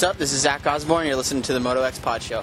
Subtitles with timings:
[0.00, 0.16] What's up?
[0.16, 1.00] This is Zach Osborne.
[1.00, 2.40] And you're listening to the Moto X Pod Show.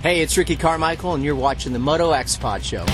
[0.00, 2.86] Hey, it's Ricky Carmichael, and you're watching the Moto X Pod Show.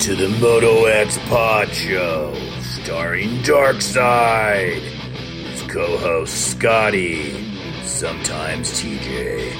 [0.00, 7.32] To the Moto X Pod Show, starring Darkside, his co-host Scotty,
[7.82, 9.52] sometimes TJ.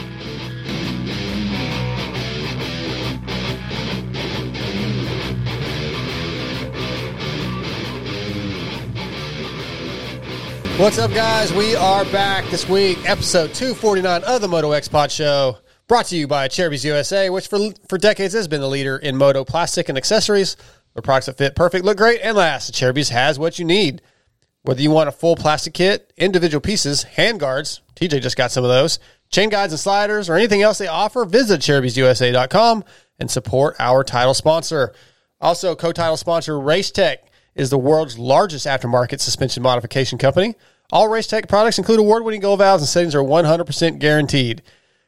[10.78, 11.52] What's up, guys?
[11.54, 15.56] We are back this week, episode 249 of the Moto X Pod Show,
[15.88, 19.16] brought to you by Acerbis USA, which for, for decades has been the leader in
[19.16, 20.56] moto plastic and accessories.
[20.94, 22.72] The products that fit perfect, look great, and last.
[22.72, 24.02] Acerbis has what you need.
[24.62, 28.64] Whether you want a full plastic kit, individual pieces, hand guards, TJ just got some
[28.64, 28.98] of those,
[29.30, 32.82] chain guides and sliders, or anything else they offer, visit AcerbisUSA.com
[33.20, 34.92] and support our title sponsor.
[35.40, 37.18] Also, co-title sponsor Racetech
[37.54, 40.54] is the world's largest aftermarket suspension modification company.
[40.90, 44.62] All Racetech products include award-winning gold valves and settings are 100% guaranteed.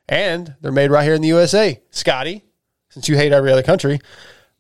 [0.09, 1.81] And they're made right here in the USA.
[1.91, 2.45] Scotty,
[2.89, 4.01] since you hate every other country,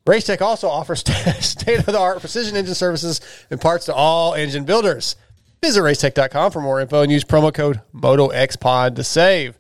[0.06, 1.00] Racetech also offers
[1.41, 5.16] state-of-the-art precision engine services and parts to all engine builders.
[5.62, 9.58] Visit racetech.com for more info and use promo code MotoXPod to save.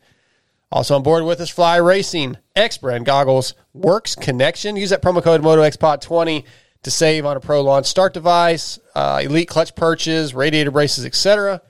[0.70, 4.76] Also on board with us, Fly Racing, X brand goggles, Works Connection.
[4.76, 6.44] Use that promo code MotoXPod20
[6.82, 11.60] to save on a Pro Launch start device, uh, elite clutch perches, radiator braces, etc.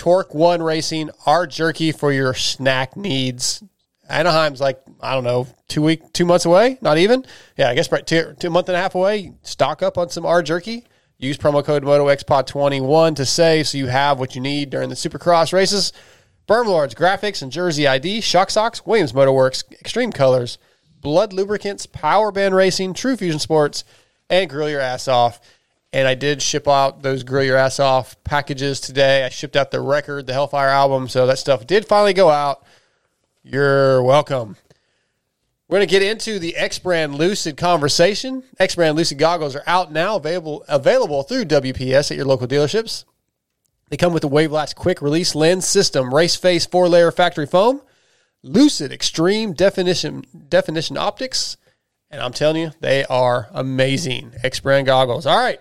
[0.00, 3.62] Torque One Racing, our jerky for your snack needs.
[4.08, 7.26] Anaheim's like I don't know, two week, two months away, not even.
[7.58, 9.34] Yeah, I guess right two, two month and a half away.
[9.42, 10.86] Stock up on some R jerky.
[11.18, 15.52] Use promo code MotoXPod21 to save, so you have what you need during the Supercross
[15.52, 15.92] races.
[16.48, 20.56] Berm Lords graphics and jersey ID, Shock Socks, Williams Motorworks, Extreme Colors,
[21.02, 23.84] Blud Lubricants, Power Band Racing, True Fusion Sports,
[24.30, 25.40] and Grill Your Ass Off.
[25.92, 29.24] And I did ship out those Grill Your Ass Off packages today.
[29.24, 32.64] I shipped out the record, the Hellfire album, so that stuff did finally go out.
[33.42, 34.56] You're welcome.
[35.70, 38.42] We're going to get into the X Brand Lucid conversation.
[38.58, 43.04] X Brand Lucid goggles are out now, available available through WPS at your local dealerships.
[43.88, 47.82] They come with a Wavelast quick release lens system, race face four layer factory foam,
[48.42, 51.56] Lucid extreme definition definition optics,
[52.10, 54.32] and I'm telling you, they are amazing.
[54.42, 55.24] X Brand goggles.
[55.24, 55.60] All right.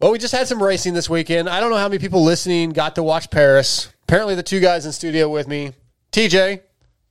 [0.00, 1.48] Well, we just had some racing this weekend.
[1.48, 3.92] I don't know how many people listening got to watch Paris.
[4.04, 5.72] Apparently, the two guys in studio with me,
[6.12, 6.60] TJ,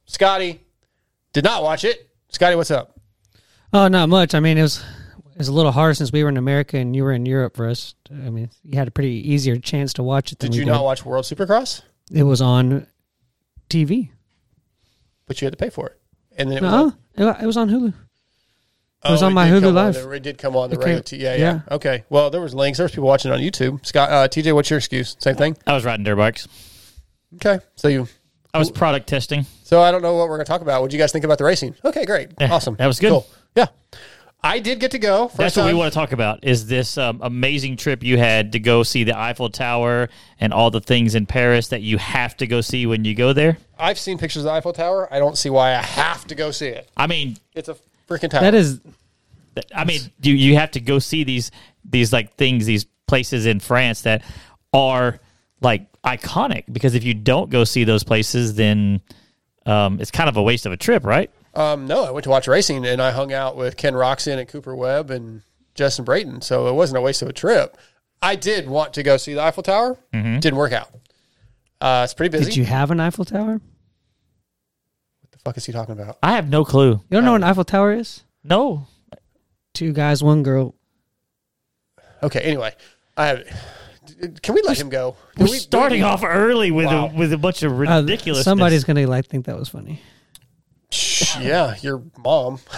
[0.06, 0.62] Scotty,
[1.34, 2.10] did not watch it.
[2.30, 2.98] Scotty, what's up?
[3.74, 4.34] Oh, not much.
[4.34, 4.84] I mean, it was
[5.38, 7.58] it was a little hard since we were in America and you were in Europe
[7.58, 7.94] for us.
[8.10, 10.40] I mean, you had a pretty easier chance to watch it.
[10.40, 11.82] Than Did you not watch World Supercross?
[12.10, 12.88] It was on
[13.70, 14.12] TV.
[15.26, 16.00] But you had to pay for it.
[16.38, 16.92] And then it was uh-huh.
[17.18, 17.94] on, it, it was on Hulu.
[19.06, 19.98] It was Oh, on my did Hulu come Live.
[19.98, 20.96] On the, it did come on the It regular.
[21.02, 22.04] came- T- yeah, yeah, Okay.
[22.10, 22.78] Well, there was links.
[22.78, 23.86] There was people watching on YouTube.
[23.86, 25.16] Scott, uh, TJ, what's your excuse?
[25.20, 25.56] Same thing.
[25.68, 26.48] I was riding dirt bikes.
[27.36, 27.60] Okay.
[27.76, 28.08] So you.
[28.54, 29.46] I was product testing.
[29.64, 30.82] So I don't know what we're going to talk about.
[30.82, 31.76] What do you guys think about the racing?
[31.86, 32.76] Okay, great, Yeah, awesome.
[32.78, 33.10] that was good.
[33.10, 33.28] Cool.
[33.56, 33.68] Yeah,
[34.42, 35.28] I did get to go.
[35.28, 36.44] First That's what we want to talk about.
[36.44, 40.10] Is this um, amazing trip you had to go see the Eiffel Tower
[40.40, 43.34] and all the things in Paris that you have to go see when you go
[43.34, 43.58] there?
[43.78, 45.08] I've seen pictures of the Eiffel Tower.
[45.14, 46.90] I don't see why I have to go see it.
[46.98, 47.76] I mean, It's a
[48.08, 48.42] freaking tower.
[48.42, 48.82] That is
[49.76, 51.52] I mean, you you have to go see these
[51.84, 54.24] these like things, these places in France that
[54.74, 55.20] are
[55.62, 56.66] like iconic.
[56.72, 59.02] Because if you don't go see those places, then
[59.66, 61.32] um, it's kind of a waste of a trip, right?
[61.54, 64.48] Um, no, I went to watch racing and I hung out with Ken Roczen and
[64.48, 65.42] Cooper Webb and
[65.74, 66.42] Justin Brayton.
[66.42, 67.78] So it wasn't a waste of a trip.
[68.22, 69.98] I did want to go see the Eiffel Tower.
[70.12, 70.90] Didn't work out.
[71.80, 72.46] Uh, it's pretty busy.
[72.46, 73.62] Did you have an Eiffel Tower?
[75.48, 76.18] You what the fuck is he talking about?
[76.24, 76.92] I have no clue.
[76.92, 78.24] You don't know what an Eiffel Tower is?
[78.44, 78.88] No,
[79.74, 80.74] Two guys, one girl.
[82.24, 82.40] Okay.
[82.42, 82.74] Anyway,
[83.16, 83.44] I have.
[84.42, 85.16] Can we let him go?
[85.38, 87.08] we're we- starting off early with Wow.
[87.10, 88.44] a, with a bunch of Uh, ridiculous.
[88.44, 90.02] somebody's gonna like think that was funny.
[90.90, 92.60] Shh, yeah, your mom.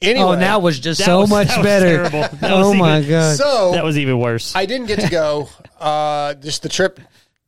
[0.00, 1.86] anyway, Oh, now was just That so was- much that was better.
[2.08, 2.36] terrible.
[2.38, 3.36] That was oh my even- god!
[3.36, 4.54] so that was even worse.
[4.54, 5.48] I didn't get to go.
[5.80, 7.00] Uh, just the trip.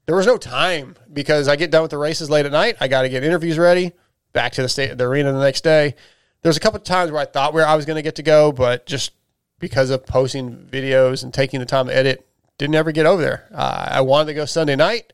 [0.06, 2.76] There was no time because I get done with the races late at night.
[2.80, 3.92] I got to get interviews ready.
[4.32, 5.94] Back to the state, the arena the next day.
[6.42, 8.22] There's a couple of times where I thought where I was going to get to
[8.22, 9.12] go, but just
[9.58, 12.26] because of posting videos and taking the time to edit,
[12.58, 13.48] didn't ever get over there.
[13.52, 15.12] Uh, I wanted to go Sunday night.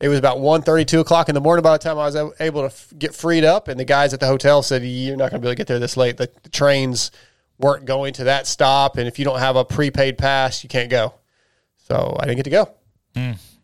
[0.00, 2.62] It was about 1.30, 2 o'clock in the morning by the time I was able
[2.62, 3.68] to f- get freed up.
[3.68, 5.68] And the guys at the hotel said, You're not going to be able to get
[5.68, 6.16] there this late.
[6.16, 7.10] The, the trains
[7.58, 8.98] weren't going to that stop.
[8.98, 11.14] And if you don't have a prepaid pass, you can't go.
[11.88, 12.74] So I didn't get to go.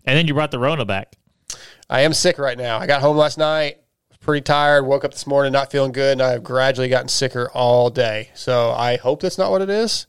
[0.04, 1.16] And then you brought the Rona back.
[1.88, 2.78] I am sick right now.
[2.78, 3.78] I got home last night,
[4.20, 7.90] pretty tired, woke up this morning not feeling good, and I've gradually gotten sicker all
[7.90, 8.30] day.
[8.34, 10.06] So I hope that's not what it is.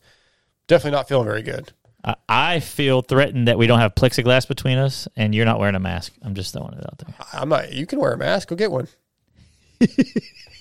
[0.68, 1.72] Definitely not feeling very good.
[2.04, 5.76] I- I feel threatened that we don't have plexiglass between us, and you're not wearing
[5.76, 6.14] a mask.
[6.24, 7.14] I'm just throwing it out there.
[7.34, 7.72] I'm not.
[7.74, 8.48] You can wear a mask.
[8.50, 8.88] Go get one.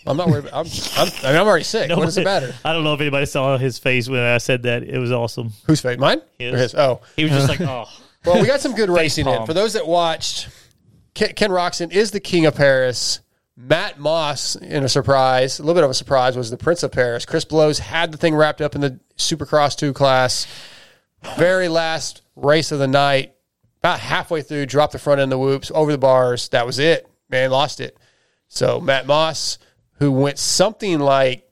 [0.07, 0.47] I'm not worried.
[0.53, 0.67] I'm.
[0.97, 1.91] I'm, I mean, I'm already sick.
[1.95, 2.55] what does it matter?
[2.65, 4.83] I don't know if anybody saw his face when I said that.
[4.83, 5.53] It was awesome.
[5.67, 5.99] Whose face?
[5.99, 6.55] Mine His.
[6.55, 6.75] or his?
[6.75, 7.85] Oh, He was just like, oh.
[8.25, 9.47] Well, we got some good racing in.
[9.47, 10.49] For those that watched,
[11.15, 13.21] Ken, Ken Roczen is the king of Paris.
[13.57, 16.93] Matt Moss, in a surprise, a little bit of a surprise, was the prince of
[16.93, 17.27] Paris.
[17.27, 20.47] Chris Blose had the thing wrapped up in the Supercross 2 class.
[21.37, 23.35] Very last race of the night,
[23.79, 26.49] about halfway through, dropped the front end of the whoops over the bars.
[26.51, 27.07] That was it.
[27.29, 27.99] Man, lost it.
[28.49, 29.59] So Matt Moss,
[29.99, 31.47] who went something like,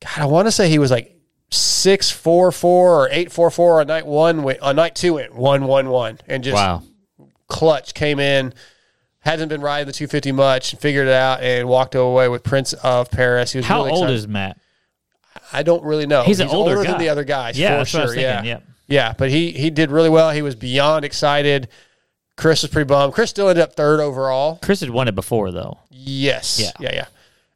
[0.00, 1.13] God, I want to say he was like
[1.54, 4.42] six four four or eight four four on night one.
[4.42, 6.82] Went, on night two, went one one one, and just Wow.
[7.48, 8.52] clutch came in.
[9.20, 13.10] Hasn't been riding the 250 much, figured it out, and walked away with Prince of
[13.10, 13.52] Paris.
[13.52, 14.14] He was How really old excited.
[14.16, 14.58] is Matt?
[15.50, 16.24] I don't really know.
[16.24, 16.98] He's an older than guy.
[16.98, 17.58] the other guys.
[17.58, 18.00] Yeah, for sure.
[18.00, 18.62] what I was thinking, yeah, yep.
[18.86, 19.14] yeah.
[19.16, 20.30] But he he did really well.
[20.30, 21.68] He was beyond excited.
[22.36, 23.14] Chris was pretty bummed.
[23.14, 24.58] Chris still ended up third overall.
[24.62, 25.78] Chris had won it before, though.
[25.90, 26.60] Yes.
[26.60, 26.72] Yeah.
[26.80, 26.94] Yeah.
[26.94, 27.06] Yeah.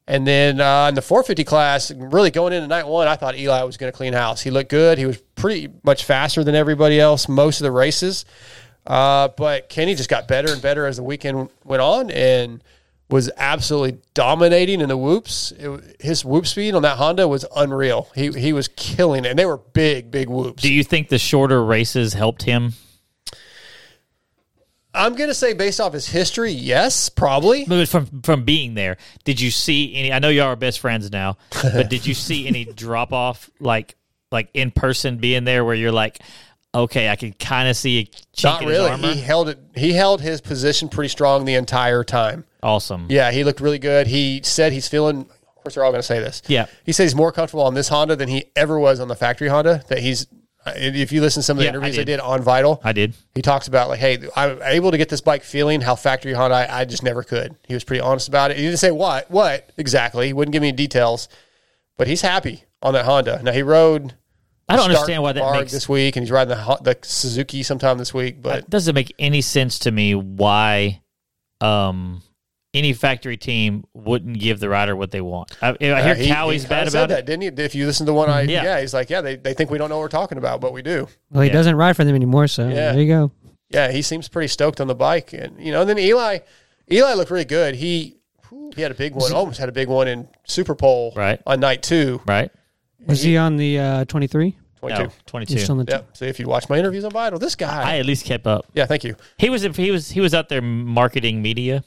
[0.08, 3.62] And then uh, in the 450 class, really going into night one, I thought Eli
[3.62, 4.40] was going to clean house.
[4.40, 4.96] He looked good.
[4.96, 8.24] He was pretty much faster than everybody else most of the races.
[8.86, 12.64] Uh, but Kenny just got better and better as the weekend went on and
[13.10, 15.52] was absolutely dominating in the whoops.
[15.52, 18.08] It, his whoop speed on that Honda was unreal.
[18.14, 19.28] He he was killing it.
[19.28, 20.62] And they were big, big whoops.
[20.62, 22.72] Do you think the shorter races helped him?
[24.94, 27.64] I'm going to say, based off his history, yes, probably.
[27.66, 30.12] But from from being there, did you see any?
[30.12, 33.96] I know y'all are best friends now, but did you see any drop off like
[34.32, 36.18] like in person being there where you're like,
[36.74, 38.04] okay, I can kind of see a
[38.36, 38.90] chink Not in his really.
[38.90, 39.08] armor?
[39.12, 39.58] He held it.
[39.74, 42.44] He held his position pretty strong the entire time.
[42.62, 43.06] awesome.
[43.10, 44.06] Yeah, he looked really good.
[44.06, 45.20] He said he's feeling.
[45.22, 46.40] Of course, they're all going to say this.
[46.46, 46.66] Yeah.
[46.86, 49.48] he says he's more comfortable on this Honda than he ever was on the factory
[49.48, 49.82] Honda.
[49.88, 50.26] That he's.
[50.76, 52.06] If you listen to some of the Yeah, interviews I did.
[52.06, 53.14] did on Vital, I did.
[53.34, 56.56] he talks about like, hey, I'm able to get this bike feeling how factory Honda
[56.56, 57.56] I, I just never could.
[57.66, 58.56] He was pretty honest about it.
[58.56, 60.26] He didn't say what, what exactly.
[60.28, 61.28] He wouldn't give me details,
[61.96, 63.40] but he's happy on that Honda.
[63.42, 64.14] Now he rode.
[64.68, 67.96] I don't understand why that makes this week, and he's riding the the Suzuki sometime
[67.96, 68.42] this week.
[68.42, 71.00] But it doesn't make any sense to me why
[71.60, 72.22] um
[72.78, 75.56] any factory team wouldn't give the rider what they want.
[75.60, 77.26] I, I hear Uh, he- Cowie's he bad kinda said about that, it.
[77.26, 77.62] didn't he?
[77.64, 78.62] If you listen to one, I Yeah.
[78.64, 78.80] yeah.
[78.80, 80.80] he's like, yeah, they, they think we don't know what we're talking about, but we
[80.82, 81.08] do.
[81.30, 81.54] Well, he Yeah.
[81.54, 82.92] doesn't ride for them anymore, so Yeah.
[82.92, 83.32] there you go.
[83.70, 86.38] Yeah, he seems pretty stoked on the bike, and you know, and then Eli,
[86.90, 87.74] Eli looked really good.
[87.74, 88.14] He
[88.74, 91.40] he had a big one, almost had a big one in Super Pole Right.
[91.46, 92.50] on night two, Right?
[93.06, 94.56] Was he on the uh, 23?
[94.80, 95.02] 22.
[95.02, 95.80] No, twenty He's still two.
[95.80, 96.08] on the Yep.
[96.12, 98.66] So if you watch my interviews on Vital, this guy, I at least kept up.
[98.74, 99.16] yeah, thank you.
[99.36, 101.82] He was he was he was out there marketing media.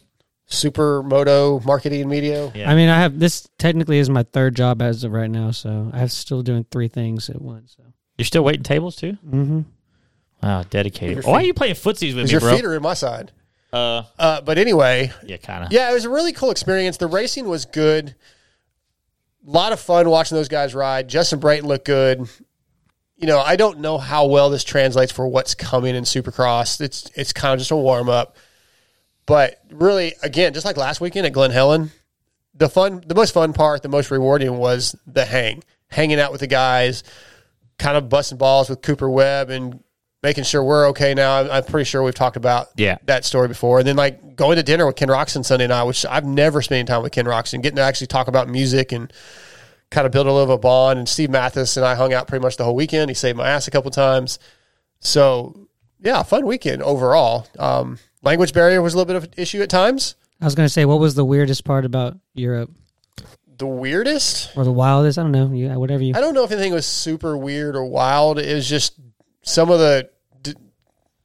[0.52, 2.52] Supermoto marketing media.
[2.54, 2.70] Yeah.
[2.70, 5.90] I mean, I have this technically is my third job as of right now, so
[5.94, 7.76] I'm still doing three things at once.
[7.78, 7.84] So.
[8.18, 9.14] You're still waiting tables too?
[9.26, 9.62] Mm-hmm.
[10.44, 11.24] Wow, dedicated.
[11.24, 12.56] Your Why are you playing footsies with Because me, your bro?
[12.56, 13.32] feet are in my side.
[13.74, 15.72] uh, Uh, but anyway, yeah, kind of.
[15.72, 16.98] Yeah, it was a really cool experience.
[16.98, 18.16] The racing was good.
[19.48, 21.08] A lot of fun watching those guys ride.
[21.08, 22.28] Justin Brayton looked good.
[23.18, 26.82] You know, I don't know how well this translates for what's coming in Supercross.
[26.82, 28.36] It's it's kind of just a warm up.
[29.26, 31.92] But really, again, just like last weekend at Glen Helen,
[32.54, 36.42] the fun, the most fun part, the most rewarding was the hang, hanging out with
[36.42, 37.04] the guys,
[37.78, 39.84] kind of busting balls with Cooper Webb and
[40.24, 41.40] making sure we're okay now.
[41.40, 42.98] I'm, I'm pretty sure we've talked about Yeah.
[43.06, 43.80] that story before.
[43.80, 46.80] And then like going to dinner with Ken Roczen Sunday night, which I've never spent
[46.80, 49.12] any time with Ken Roczen, getting to actually talk about music and
[49.90, 51.00] kind of build a little of a bond.
[51.00, 53.10] And Steve Matthes and I hung out pretty much the whole weekend.
[53.10, 54.38] He saved my ass a couple times.
[55.00, 55.68] So
[56.00, 57.48] yeah, fun weekend overall.
[57.58, 60.16] Um, language barrier was a little bit of an issue at times.
[60.42, 62.72] I was gonna say, what was the weirdest part about Europe
[63.58, 65.18] The weirdest, or the wildest?
[65.20, 65.52] I don't know.
[65.52, 66.14] You, whatever you.
[66.16, 68.40] I don't know if anything was super weird or wild.
[68.40, 69.00] It was just
[69.44, 70.10] some of the
[70.42, 70.56] d-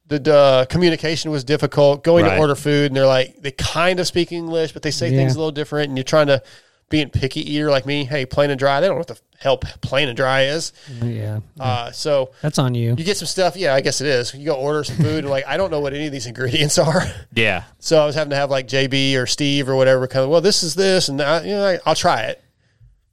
[0.07, 2.03] the, the uh, communication was difficult.
[2.03, 2.35] Going Right.
[2.35, 5.33] to order food and they're like they kind of speak English, but they say things
[5.35, 5.89] a little different.
[5.89, 6.41] And you're trying to
[6.89, 8.05] being picky eater like me.
[8.05, 8.79] Hey, plain and dry.
[8.79, 10.71] They don't know what the hell plain and dry is.
[11.03, 12.95] yeah, Uh, so that's on you.
[12.97, 13.55] you get some stuff.
[13.55, 14.33] Yeah, I guess it is.
[14.33, 16.77] You go order some food and like I don't know what any of these ingredients
[16.87, 17.03] are.
[17.33, 17.63] Yeah.
[17.79, 20.41] So I was having to have like JB or Steve or whatever kind of, well,
[20.41, 22.41] this is this, and I, you know, I, I'll try it.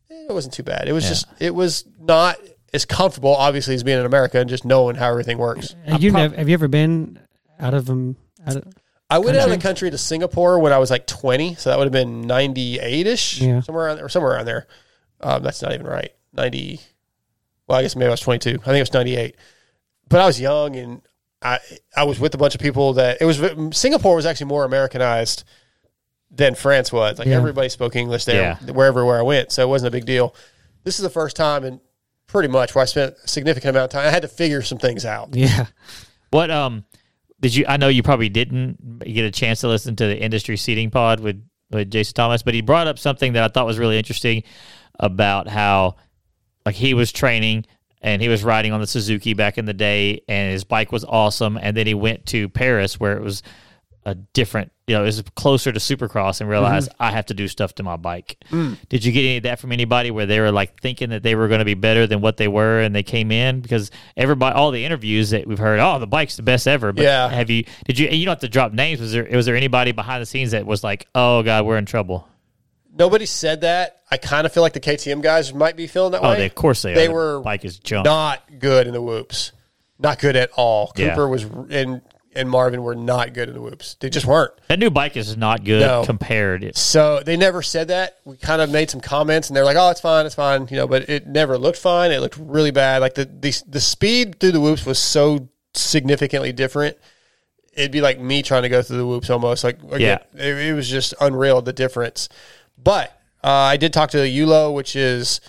[0.09, 0.89] It wasn't too bad.
[0.89, 1.11] It was Yeah.
[1.11, 2.39] just, it was not
[2.73, 5.75] as comfortable, obviously, as being in America and just knowing how everything works.
[5.87, 7.19] Have you never, have you ever been
[7.61, 8.17] out of um
[8.47, 8.65] out of
[9.15, 9.63] I went out of the Country?
[9.89, 13.41] country to Singapore when I was like 20, so that would have been 98 ish,
[13.41, 13.61] Yeah.
[13.61, 14.67] somewhere around or somewhere around there.
[15.21, 16.13] Um, that's not even right.
[16.33, 16.81] 90.
[17.67, 18.51] Well, I guess maybe I was 22.
[18.51, 19.37] I think it was 98.
[20.09, 21.03] But I was young and
[21.41, 21.59] I
[21.97, 23.41] I was with a bunch of people that it was
[23.77, 25.45] Singapore was actually more Americanized
[26.31, 27.19] than France was.
[27.19, 27.37] Like Yeah.
[27.37, 28.73] everybody spoke English there Yeah.
[28.73, 30.35] wherever where I went, so it wasn't a big deal.
[30.85, 31.81] This is the first time and
[32.27, 34.07] pretty much where I spent a significant amount of time.
[34.09, 35.31] I had to figure some things out.
[35.35, 35.67] yeah
[36.31, 36.85] What um
[37.41, 37.65] did you?
[37.69, 41.21] I know you probably didn't get a chance to listen to the industry seating pod
[41.21, 44.43] with with Jason Thomas, but he brought up something that I thought was really interesting
[44.99, 45.97] about how
[46.65, 47.67] like he was training
[48.01, 51.05] and he was riding on the Suzuki back in the day, and his bike was
[51.05, 53.43] awesome, and then he went to Paris where it was
[54.07, 57.03] a different, you know, it was closer to Supercross, and realized mm-hmm.
[57.03, 58.37] I have to do stuff to my bike.
[58.51, 58.77] Mm.
[58.89, 61.35] Did you get any of that from anybody where they were like thinking that they
[61.35, 64.55] were going to be better than what they were, and they came in because everybody,
[64.55, 66.93] all the interviews that we've heard, oh, the bike's the best ever.
[66.93, 67.29] But Yeah.
[67.29, 67.65] have you?
[67.87, 68.07] Did you?
[68.09, 69.01] and You don't have to drop names.
[69.01, 69.27] Was there?
[69.33, 72.29] Was there anybody behind the scenes that was like, oh god, we're in trouble?
[72.97, 74.03] Nobody said that.
[74.11, 76.37] I kind of feel like the KTM guys might be feeling that Oh, way.
[76.37, 77.09] they, of course they, They are.
[77.09, 78.05] The were bike is junk.
[78.05, 79.51] not good in the whoops.
[79.99, 80.93] Not good at all.
[80.97, 81.11] Yeah.
[81.11, 82.03] Cooper was and
[82.37, 83.97] and Marvin were not good in the whoops.
[84.01, 84.53] They just weren't.
[84.69, 86.05] that new bike is not good No.
[86.05, 86.65] compared.
[86.65, 88.19] It's, So they never said that.
[88.25, 90.77] We kind of made some comments, and they're like, "Oh, it's fine, it's fine," you
[90.77, 90.87] know.
[90.87, 92.11] But it never looked fine.
[92.13, 93.01] It looked really bad.
[93.01, 96.97] Like the the, the speed through the whoops was so significantly different.
[97.73, 99.65] It'd be like me trying to go through the whoops almost.
[99.65, 100.19] Like Yeah.
[100.35, 102.29] it, it was just unreal the difference.
[102.79, 103.11] But
[103.43, 105.41] uh, I did talk to the Yulo, which is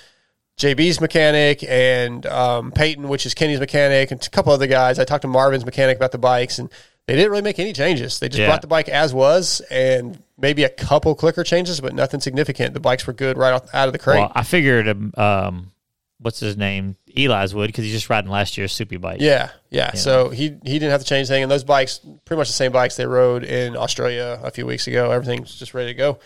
[0.57, 4.99] JB's mechanic, and um, Peyton, which is Kenny's mechanic, and a couple other guys.
[4.99, 6.69] I talked to Marvin's mechanic about the bikes, and
[7.07, 8.19] they didn't really make any changes.
[8.19, 8.47] They just Yeah.
[8.47, 12.73] brought the bike as was, and maybe a couple clicker changes, but nothing significant.
[12.73, 14.19] The bikes were good right out of the crate.
[14.19, 15.71] well, I figured, um, um,
[16.19, 16.95] what's his name?
[17.17, 19.19] Eli's would because he's just riding last year's Soupy bike.
[19.21, 19.93] yeah, yeah.
[19.93, 22.71] So he he didn't have to change anything, and those bikes, pretty much the same
[22.71, 25.11] bikes they rode in Australia a few weeks ago.
[25.11, 26.19] Everything's just ready to go.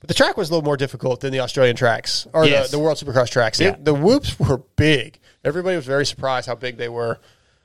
[0.00, 2.70] But the track was a little more difficult than the Australian tracks or Yes.
[2.70, 3.58] the, the World Supercross tracks.
[3.58, 3.70] Yeah.
[3.70, 5.18] It, the whoops were big.
[5.44, 7.18] Everybody was very surprised how big they were.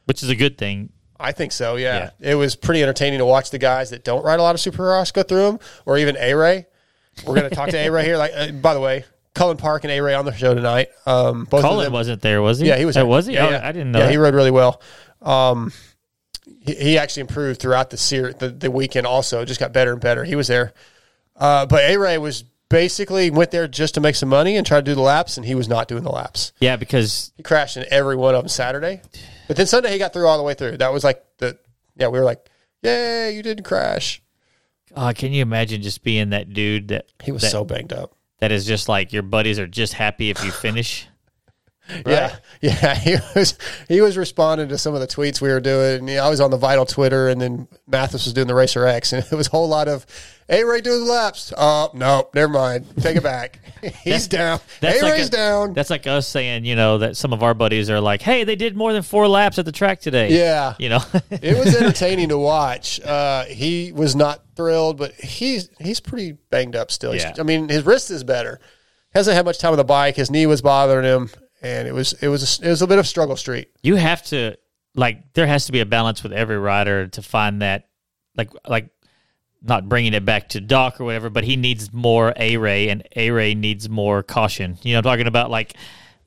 [0.06, 0.90] which is a good thing.
[1.20, 1.76] I think so.
[1.76, 2.10] Yeah.
[2.20, 5.14] it was pretty entertaining to watch the guys that don't ride a lot of Supercross
[5.14, 6.66] go through them, or even A Ray.
[7.26, 8.18] We're going to talk to A Ray here.
[8.18, 10.90] Like, uh, by the way, Cullen Park and A Ray on the show tonight.
[11.06, 12.68] Um, both them, wasn't there, was he?
[12.68, 12.98] Yeah, he was.
[12.98, 13.34] Oh, was he?
[13.36, 13.62] Yeah, oh, yeah.
[13.68, 14.00] I didn't know.
[14.00, 14.12] Yeah, that.
[14.12, 14.82] he rode really well.
[15.22, 15.72] Um,
[16.62, 19.08] he, he actually improved throughout the series, the, the weekend.
[19.08, 20.24] Also, just got better and better.
[20.24, 20.74] He was there,
[21.36, 24.78] uh, but A Ray was basically went there just to make some money and try
[24.80, 26.54] to do the laps, and he was not doing the laps.
[26.60, 29.02] yeah, because He crashed in every one of them Saturday,
[29.48, 30.78] but then Sunday he got through all the way through.
[30.78, 31.58] That was like the
[31.96, 32.08] yeah.
[32.08, 32.50] We were like,
[32.82, 34.22] yay, you didn't crash.
[34.96, 38.16] oh, can you imagine just being that dude that He was that, so banged up.
[38.40, 41.08] that is just like your buddies are just happy if you finish.
[42.06, 42.96] Yeah, yeah.
[42.96, 43.58] He was
[43.90, 46.00] he was responding to some of the tweets we were doing.
[46.00, 48.86] And, yeah, I was on the Vital Twitter, and then Matthes was doing the Racer
[48.88, 50.06] X, and it was a whole lot of,
[50.48, 52.86] "Hey Ray, doing the laps." Oh no, never mind.
[53.02, 53.60] Take it back.
[54.02, 54.62] He's down.
[54.80, 55.74] Hey like Ray's a- down.
[55.74, 58.56] That's like us saying, you know, that some of our buddies are like, "Hey, they
[58.56, 60.76] did more than four laps at the track today." Yeah.
[60.80, 61.02] you know.
[61.32, 63.02] it was entertaining to watch.
[63.02, 67.14] Uh, he was not thrilled, but he's he's pretty banged up still.
[67.14, 67.34] Yeah.
[67.38, 68.62] I mean, his wrist is better.
[69.14, 70.16] Hasn't had much time on the bike.
[70.16, 71.30] His knee was bothering him,
[71.64, 73.70] and it was it was a, it was a bit of struggle street.
[73.82, 74.56] you have to
[74.96, 77.90] like there has to be a balance with every rider to find that
[78.36, 78.90] like like
[79.64, 83.08] not bringing it back to Doc or whatever, but he needs more A Ray and
[83.16, 84.78] A Ray needs more caution.
[84.84, 85.76] You know, I'm talking about like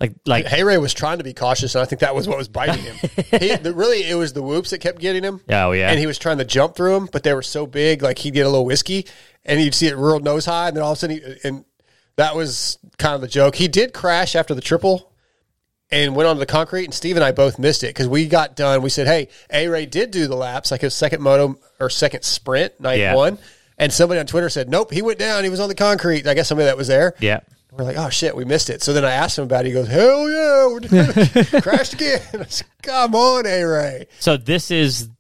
[0.01, 2.39] like like A Ray was trying to be cautious, and I think that was what
[2.39, 2.97] was biting him.
[3.41, 5.43] he, the, really, it was the whoops that kept getting him.
[5.51, 5.91] Oh, yeah.
[5.91, 8.35] and he was trying to jump through them, but they were so big, like he'd
[8.35, 9.07] get a little whiskey,
[9.45, 11.65] and you'd see it real nose high, and then all of a sudden, he, and
[12.17, 13.55] that was kind of the joke.
[13.55, 15.13] He did crash after the triple.
[15.91, 18.57] And went onto the concrete, and Steve and I both missed it because we got
[18.57, 18.83] done.
[18.83, 22.25] We said, "Hey, A Ray did do the laps, like his second moto or second
[22.25, 23.15] sprint, night Yeah.
[23.15, 23.39] one."
[23.79, 25.45] And somebody on Twitter said, "Nope, he went down.
[25.45, 27.15] He was on the concrete." I guess somebody that was there.
[27.21, 27.41] yeah.
[27.73, 28.83] We're like, oh shit, we missed it.
[28.83, 29.69] So then I asked him about it.
[29.69, 32.23] He goes, hell yeah, we're doing crashed again.
[32.41, 34.07] I said, Come on, A Ray.
[34.19, 35.11] So this is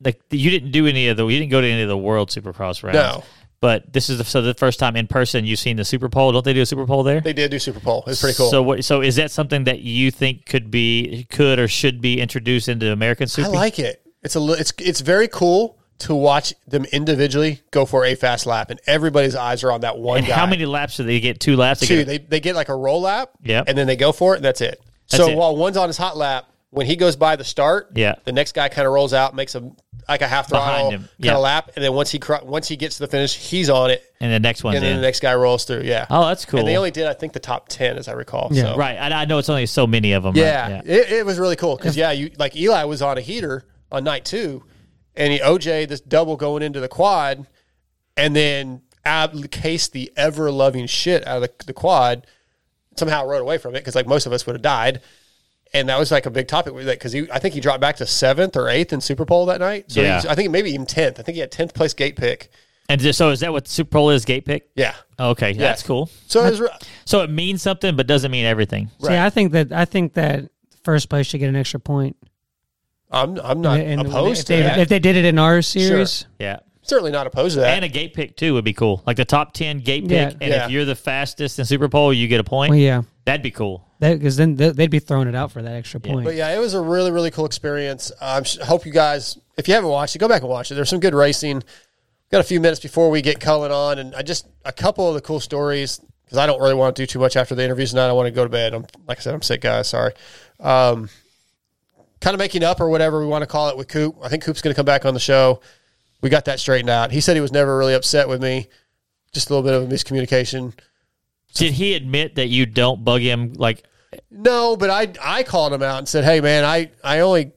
[0.00, 2.28] like you didn't do any of the you didn't go to any of the World
[2.30, 2.94] Supercross rounds.
[2.94, 3.24] No.
[3.62, 6.32] But this is the, so the first time in person you've seen the Super Pole.
[6.32, 7.20] Don't they do a Super Pole there?
[7.20, 8.02] They did do Super Pole.
[8.08, 8.50] It's pretty cool.
[8.50, 8.84] So what?
[8.84, 12.90] So is that something that you think could be, could or should be introduced into
[12.92, 13.48] American Super?
[13.48, 14.02] I like it.
[14.24, 18.70] It's a it's it's very cool to watch them individually go for a fast lap,
[18.70, 20.34] and everybody's eyes are on that one And guy.
[20.34, 21.38] how many laps do they get?
[21.38, 21.78] Two laps.
[21.80, 22.04] They Two.
[22.04, 24.44] They they get like a roll lap, Yeah, and then they go for it, and
[24.44, 24.80] that's it.
[25.08, 25.36] That's so it.
[25.36, 28.14] while one's on his hot lap, when he goes by the start, Yeah.
[28.24, 29.70] the next guy kind of rolls out, makes a
[30.08, 31.34] like a half Behind throttle him, kind yeah.
[31.34, 33.90] of lap, and then once he cro- once he gets to the finish, he's on
[33.90, 34.96] it, and the next one's and then in.
[34.96, 35.82] the next guy rolls through.
[35.82, 36.06] Yeah.
[36.10, 36.58] oh, that's cool.
[36.58, 38.48] And they only did, I think, the top ten, as I recall.
[38.50, 38.72] Yeah.
[38.72, 38.76] So.
[38.76, 38.94] right.
[38.98, 40.34] And I know it's only so many of them.
[40.34, 40.86] Yeah, Right?
[40.86, 44.02] It, it was really cool because yeah, you like Eli was on a heater on
[44.02, 44.64] night two,
[45.14, 47.46] and he OJ this double going into the quad,
[48.16, 52.26] and then ab cased the ever loving shit out of the, the quad.
[52.96, 55.00] Somehow rode away from it because like most of us would have died,
[55.74, 57.96] and that was like a big topic with it because I think he dropped back
[57.96, 59.90] to seventh or eighth in Super Pole that night.
[59.90, 60.20] So Yeah.
[60.20, 61.18] he's- I think maybe even tenth.
[61.18, 62.50] I think he had tenth place gate pick.
[62.88, 64.24] And just, so is that what Super Pole is?
[64.24, 64.68] Gate pick.
[64.74, 65.58] Yeah, Okay, yeah.
[65.58, 66.10] that's cool.
[66.26, 66.68] so it was,
[67.04, 68.90] So it means something, but doesn't mean everything.
[69.00, 70.50] See, I think that I think that
[70.82, 72.16] first place should get an extra point.
[73.10, 74.78] I'm I'm not And opposed if to they, that.
[74.78, 76.26] if they did it in our series.
[76.38, 76.58] Yeah.
[76.82, 77.76] Certainly not opposed to that.
[77.76, 79.02] And a gate pick too would be cool.
[79.06, 80.32] Like the top ten gate pick, Yeah.
[80.40, 80.64] and Yeah.
[80.64, 82.70] if you're the fastest in Super Pole, you get a point.
[82.70, 83.86] Well, yeah, That'd be cool.
[84.02, 86.24] Because then they- they'd be throwing it out for that extra point.
[86.24, 88.10] But yeah, it was a really, really cool experience.
[88.20, 90.74] I am hope you guys, if you haven't watched it, go back and watch it.
[90.74, 91.62] There's some good racing.
[92.30, 95.14] Got a few minutes before we get Cullen on, and I just a couple of
[95.14, 97.90] the cool stories because I don't really want to do too much after the interviews
[97.90, 98.08] tonight.
[98.08, 98.72] I want to go to bed.
[98.74, 99.88] I'm like I said, I'm sick, guys.
[99.88, 100.12] Sorry.
[100.58, 101.08] Um,
[102.20, 104.16] kind of making up or whatever we want to call it with Coop.
[104.22, 105.60] I think Coop's going to come back on the show.
[106.22, 107.10] We got that straightened out.
[107.10, 108.68] He said he was never really upset with me.
[109.32, 110.72] Just a little bit of a miscommunication.
[111.54, 113.52] Did he admit that you don't bug him?
[113.54, 113.82] Like,
[114.30, 117.52] No, but I I called him out and said, "Hey, man, I I only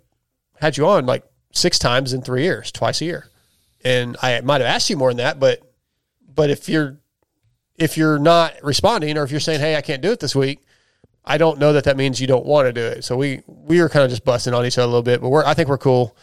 [0.60, 3.28] had you on like six times in three years, twice a year,
[3.84, 5.62] and I might have asked you more than that, but
[6.34, 6.98] but if you're
[7.78, 10.66] if you're not responding or if you're saying, "Hey, I can't do it this week,"
[11.26, 13.04] I don't know that that means you don't want to do it.
[13.04, 15.30] So we we were kind of just busting on each other a little bit, but
[15.30, 16.16] we're I think we're cool.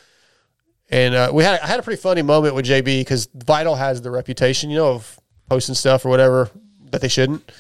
[0.91, 4.01] And uh, we had I had a pretty funny moment with JB because Vital has
[4.01, 6.51] the reputation, you know, of posting stuff or whatever
[6.91, 7.51] that they shouldn't.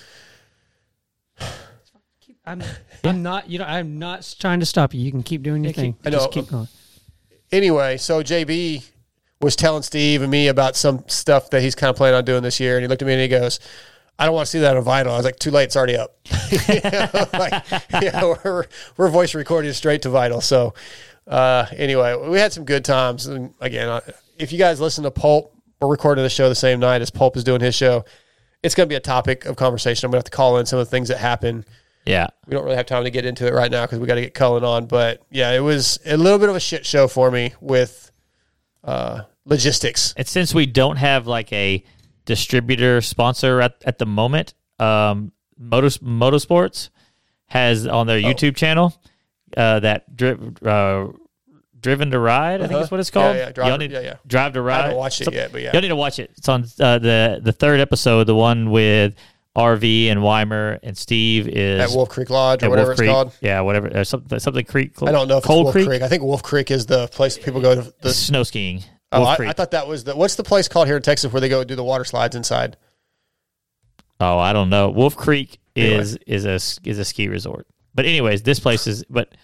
[2.44, 2.62] I'm,
[3.04, 3.49] I'm not.
[3.49, 5.00] You know, I'm not trying to stop you.
[5.00, 5.96] You can keep doing your thing.
[6.04, 6.18] I know.
[6.18, 6.68] Just keep going.
[7.50, 8.88] anyway, so JB
[9.40, 12.42] was telling Steve and me about some stuff that he's kind of planning on doing
[12.42, 13.61] this year, and he looked at me and he goes,
[14.18, 15.96] "I don't want to see that on vinyl." I was like, "Too late, it's already
[15.96, 16.16] up."
[16.52, 17.64] You know, like,
[18.02, 20.42] yeah, we're we're voice recording straight to vinyl.
[20.42, 20.74] So
[21.26, 23.26] uh, anyway, we had some good times.
[23.26, 24.00] And again, uh,
[24.38, 27.37] if you guys listen to Pulp, we're recording the show the same night as Pulp
[27.37, 28.05] is doing his show.
[28.62, 30.07] It's going to be a topic of conversation.
[30.07, 31.64] I'm going to have to call in some of the things that happen
[32.05, 34.17] yeah, we don't really have time to get into it right now because we got
[34.17, 34.87] to get Cullen on.
[34.87, 38.11] But yeah, it was a little bit of a shit show for me with
[38.85, 40.12] uh, logistics.
[40.17, 41.85] and since we don't have like a
[42.25, 46.88] distributor sponsor at, at the moment, um, Motos Motorsports
[47.47, 48.12] has on Oh.
[48.12, 48.95] their YouTube channel
[49.57, 51.09] uh, that dri- uh,
[51.81, 52.85] Driven to Ride, I think Uh-huh.
[52.85, 53.35] is what it's called.
[53.37, 54.15] Yeah, yeah, Drive- need- yeah, yeah.
[54.27, 54.79] Drive to Ride.
[54.79, 55.73] I haven't watched it Some- yet, but yeah.
[55.73, 56.31] Y'all need to watch it.
[56.38, 59.15] It's on uh, the the third episode, the one with
[59.57, 63.11] RV and Weimer and Steve is At Wolf Creek Lodge or whatever Wolf it's Creek.
[63.11, 63.33] called.
[63.43, 63.95] Yeah, whatever.
[63.99, 64.93] Uh, something, something Creek.
[65.03, 65.87] I don't know if Cold it's Wolf Creek.
[65.88, 66.03] Creek.
[66.03, 67.95] I think Wolf Creek is the place people go to.
[68.01, 68.83] The, Snow skiing.
[69.12, 69.49] oh, Wolf I, Creek.
[69.51, 70.17] I thought that was the.
[70.17, 72.79] What's the place called here in Texas where they go do the water slides inside?
[74.21, 74.88] Oh, I don't know.
[74.91, 75.97] Wolf Creek Anyway.
[75.99, 76.55] is is a
[76.88, 77.67] is a ski resort.
[77.95, 79.05] But anyways, this place is.
[79.11, 79.35] But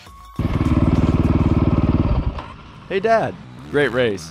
[2.90, 3.34] Hey, Dad.
[3.70, 4.30] Great race.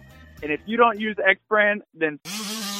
[0.43, 2.19] And if you don't use X brand, then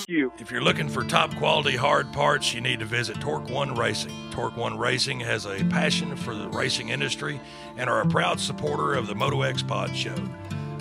[0.07, 0.31] you.
[0.39, 4.11] If you're looking for top quality hard parts, you need to visit Torque One Racing.
[4.31, 7.39] Torque One Racing has a passion for the racing industry
[7.77, 10.15] and are a proud supporter of the Moto X Pod Show.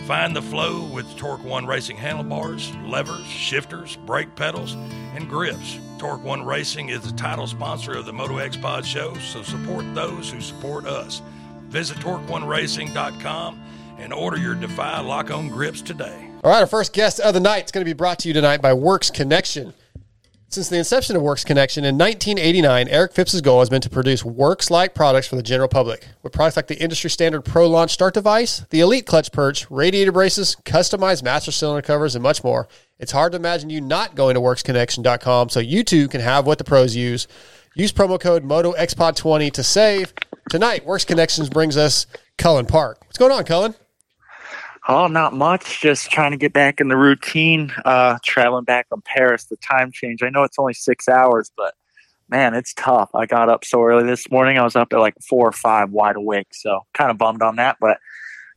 [0.07, 4.75] Find the flow with Torque One Racing handlebars, levers, shifters, brake pedals,
[5.15, 5.79] and grips.
[5.99, 9.85] Torque One Racing is the title sponsor of the Moto X Pod Show, so support
[9.95, 11.23] those who support us.
[11.69, 13.63] Visit TorqueOneRacing.com
[13.99, 16.30] and order your Defy lock on grips today.
[16.43, 18.33] All right, our first guest of the night is going to be brought to you
[18.33, 19.75] tonight by Works Connection.
[20.49, 24.25] Since the inception of Works Connection in 1989, Eric Phipps's goal has been to produce
[24.25, 26.09] Works-like products for the general public.
[26.23, 30.13] With products like the industry standard Pro Launch Start Device, the Elite Clutch Perch, radiator
[30.13, 34.35] braces, customized master cylinder covers, and much more, it's hard to imagine you not going
[34.35, 37.29] to WorksConnection.com so you too can have what the pros use.
[37.75, 40.15] Use promo code MotoXPod20 to save.
[40.49, 42.07] Tonight, Works Connections brings us
[42.39, 43.03] Cullen Park.
[43.03, 43.75] What's going on, Cullen?
[44.91, 45.81] Oh, not much.
[45.81, 47.73] Just trying to get back in the routine.
[47.85, 50.21] Uh, traveling back from Paris, the time change.
[50.21, 51.75] I know it's only six hours, but
[52.29, 53.09] man, it's tough.
[53.15, 54.59] I got up so early this morning.
[54.59, 56.49] I was up at like four or five, wide awake.
[56.51, 57.99] So kind of bummed on that, but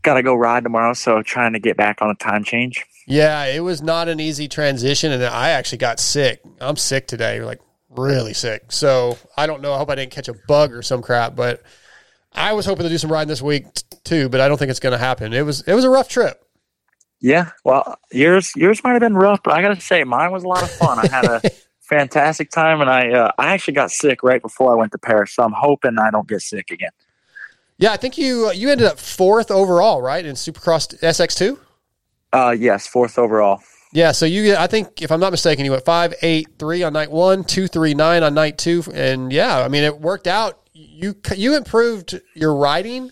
[0.02, 0.94] got to go ride tomorrow.
[0.94, 2.84] So trying to get back on a time change.
[3.06, 6.42] Yeah, it was not an easy transition, and I actually got sick.
[6.60, 8.72] I'm sick today, like really sick.
[8.72, 9.74] So I don't know.
[9.74, 11.62] I hope I didn't catch a bug or some crap, but
[12.32, 13.66] I was hoping to do some riding this week
[14.04, 15.34] too, but I don't think it's going to happen.
[15.34, 16.44] It was it was a rough trip.
[17.20, 20.44] Yeah, well, yours yours might have been rough, but I got to say, mine was
[20.44, 21.00] a lot of fun.
[21.00, 21.42] I had a
[21.80, 25.34] fantastic time, and I uh, I actually got sick right before I went to Paris,
[25.34, 26.92] so I'm hoping I don't get sick again.
[27.78, 31.58] Yeah, I think you you ended up fourth overall, right, in Supercross SX2.
[32.34, 33.62] Uh, yes, fourth overall.
[33.94, 36.94] Yeah, so you, I think, if I'm not mistaken, you went five, eight, three on
[36.94, 40.60] night one, two, three, nine on night two, and yeah, I mean, it worked out.
[40.74, 43.12] You you improved your riding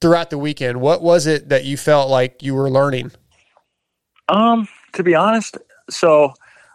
[0.00, 0.80] throughout the weekend.
[0.80, 3.12] What was it that you felt like you were learning?
[4.28, 5.56] Um, to be honest,
[5.88, 6.32] so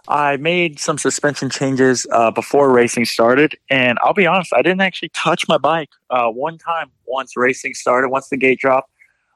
[0.08, 4.82] I made some suspension changes uh, before racing started, and I'll be honest, I didn't
[4.82, 8.10] actually touch my bike uh, one time once racing started.
[8.10, 8.90] Once the gate dropped,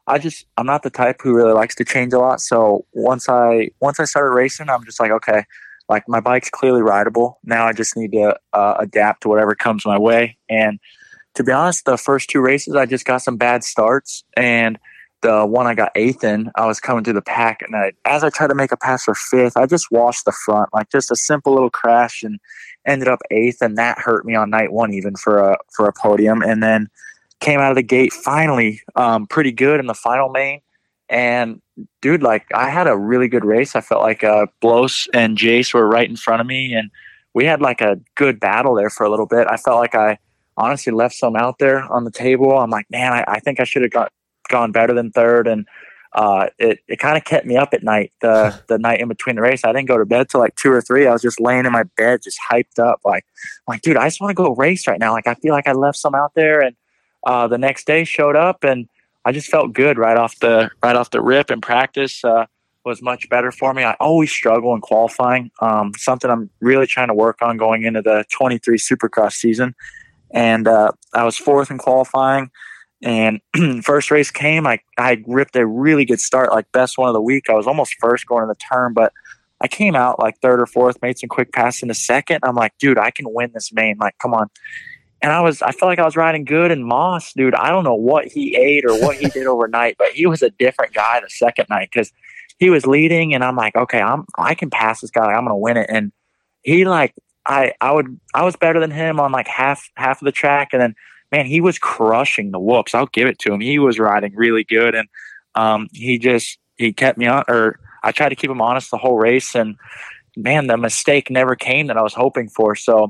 [0.07, 2.41] I just I'm not the type who really likes to change a lot.
[2.41, 5.43] So once I once I started racing, I'm just like, okay,
[5.89, 7.39] like my bike's clearly rideable.
[7.43, 10.37] Now I just need to uh, adapt to whatever comes my way.
[10.49, 10.79] And
[11.35, 14.79] to be honest, the first two races I just got some bad starts, and
[15.21, 18.23] the one I got eighth in, I was coming through the pack, and I, as
[18.23, 21.11] I tried to make a pass for fifth, I just washed the front, like just
[21.11, 22.39] a simple little crash, and
[22.85, 25.93] ended up eighth, and that hurt me on night one even for a for a
[25.93, 26.87] podium, and then
[27.41, 30.61] came out of the gate finally um, pretty good in the final main.
[31.09, 31.61] And
[32.01, 33.75] dude, like I had a really good race.
[33.75, 36.89] I felt like uh, Blose and Jace were right in front of me, and
[37.33, 39.47] we had like a good battle there for a little bit.
[39.49, 40.17] I felt like I
[40.57, 42.57] honestly left some out there on the table.
[42.57, 44.11] I'm like, man, I, I think I should have got
[44.49, 45.65] gone better than third, and
[46.13, 48.13] uh, it it kind of kept me up at night.
[48.21, 50.71] The the night in between the race, I didn't go to bed till like two
[50.71, 51.07] or three.
[51.07, 53.25] I was just laying in my bed, just hyped up, like
[53.67, 55.13] like dude, I just want to go race right now.
[55.13, 56.75] Like I feel like I left some out there, and
[57.25, 58.87] uh, the next day showed up, and
[59.25, 61.49] I just felt good right off the right off the rip.
[61.49, 62.45] And practice uh,
[62.85, 63.83] was much better for me.
[63.83, 65.51] I always struggle in qualifying.
[65.59, 69.75] Um, something I'm really trying to work on going into the 23 Supercross season.
[70.35, 72.51] And uh, I was fourth in qualifying.
[73.01, 73.39] And
[73.83, 77.21] first race came, I, I ripped a really good start, like best one of the
[77.21, 77.49] week.
[77.49, 79.13] I was almost first going to the turn, but
[79.61, 82.39] I came out like third or fourth, made some quick passes in the second.
[82.43, 83.95] I'm like, dude, I can win this main.
[83.97, 84.49] Like, come on.
[85.21, 86.69] And I was, I felt like I was riding good.
[86.69, 90.09] And Moss, dude, I don't know what he ate or what he did overnight, but
[90.09, 92.11] he was a different guy the second night because
[92.59, 93.33] he was leading.
[93.33, 95.25] And I'm like, okay, I'm, I can pass this guy.
[95.25, 95.89] Like, I'm to win it.
[95.89, 96.11] And
[96.63, 97.13] he like,
[97.45, 100.69] I, I would, I was better than him on like half, half of the track.
[100.73, 100.95] And then,
[101.31, 102.95] man, he was crushing the whoops.
[102.95, 103.59] I'll give it to him.
[103.59, 104.95] He was riding really good.
[104.95, 105.07] And,
[105.55, 108.97] um, he just, he kept me on, or I tried to keep him honest the
[108.97, 109.55] whole race.
[109.55, 109.75] And
[110.35, 112.75] man, the mistake never came that I was hoping for.
[112.75, 113.09] So,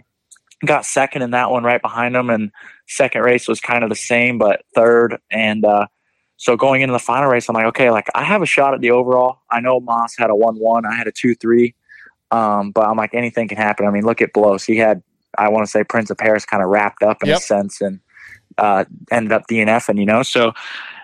[0.64, 2.52] got second in that one right behind him and
[2.88, 5.88] second race was kind of the same but third and uh,
[6.38, 8.82] so going into the final race i'm like okay like i have a shot at
[8.82, 11.74] the overall i know moss had a 1-1 i had a 2-3
[12.32, 13.86] um, but i'm like anything can happen.
[13.86, 14.64] I mean look at blose.
[14.64, 15.02] He had
[15.38, 17.38] i want to say prince of paris kind of wrapped up in Yep.
[17.38, 18.00] a sense and
[18.58, 20.54] uh, ended up dnf and you know so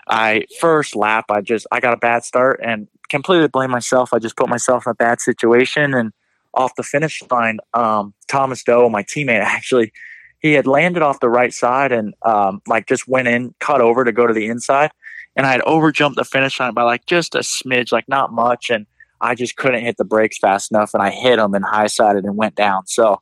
[0.07, 4.13] i first lap i just i got a bad start and completely blame myself.
[4.13, 6.13] I just put myself in a bad situation and
[6.53, 9.91] off the finish line, um, Thomas Do, my teammate, actually,
[10.39, 14.03] he had landed off the right side and um, like just went in, cut over
[14.03, 14.91] to go to the inside,
[15.35, 18.69] and I had overjumped the finish line by like just a smidge, like not much,
[18.69, 18.87] and
[19.21, 22.25] I just couldn't hit the brakes fast enough, and I hit them and high sided
[22.25, 22.87] and went down.
[22.87, 23.21] So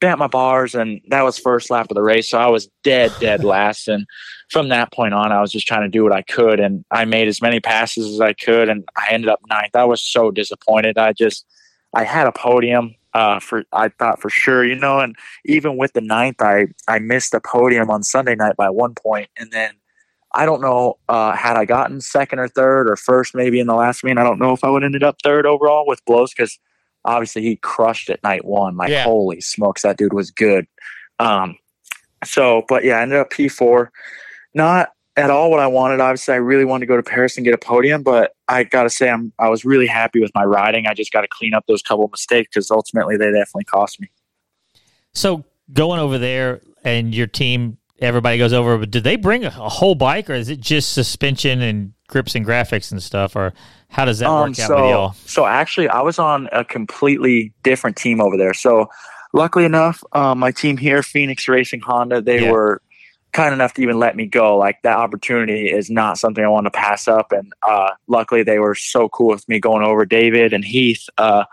[0.00, 2.30] bent my bars, and that was first lap of the race.
[2.30, 3.88] So I was dead, dead last.
[3.88, 4.06] And
[4.50, 7.04] from that point on, I was just trying to do what I could, and I
[7.04, 9.74] made as many passes as I could, and I ended up ninth.
[9.74, 10.98] I was so disappointed.
[10.98, 11.46] I just
[11.94, 12.94] I had a podium.
[13.14, 16.98] Uh, for I thought for sure, you know, and even with the ninth, I I
[16.98, 19.70] missed the podium on Sunday night by one point, and then
[20.36, 23.74] I don't know uh, had I gotten second or third or first maybe in the
[23.74, 24.18] last meet.
[24.18, 26.58] I don't know if I would ended up third overall with blose because
[27.04, 28.76] obviously he crushed at night one.
[28.76, 29.04] Like Yeah.
[29.04, 30.66] holy smokes, that dude was good.
[31.18, 31.56] Um,
[32.24, 33.90] so, but yeah, I ended up P four.
[34.54, 36.00] Not at all what I wanted.
[36.00, 38.82] Obviously, I really wanted to go to Paris and get a podium, but I got
[38.82, 40.86] to say, I'm I was really happy with my riding.
[40.86, 44.00] I just got to clean up those couple of mistakes because ultimately they definitely cost
[44.00, 44.10] me.
[45.14, 48.78] So going over there and your team, everybody goes over.
[48.78, 52.34] But did they bring a, a whole bike, or is it just suspension and grips
[52.34, 53.52] and graphics and stuff, or
[53.88, 55.12] how does that Um, work out so, with y'all?
[55.26, 58.54] So actually, I was on a completely different team over there.
[58.54, 58.88] So
[59.32, 62.50] luckily enough, um, my team here, Phoenix Racing Honda, they Yeah.
[62.50, 62.82] were
[63.32, 64.56] kind enough to even let me go.
[64.56, 67.32] Like that opportunity is not something I want to pass up.
[67.32, 70.04] And uh, luckily, they were so cool with me going over.
[70.06, 71.44] David and Heath, uh,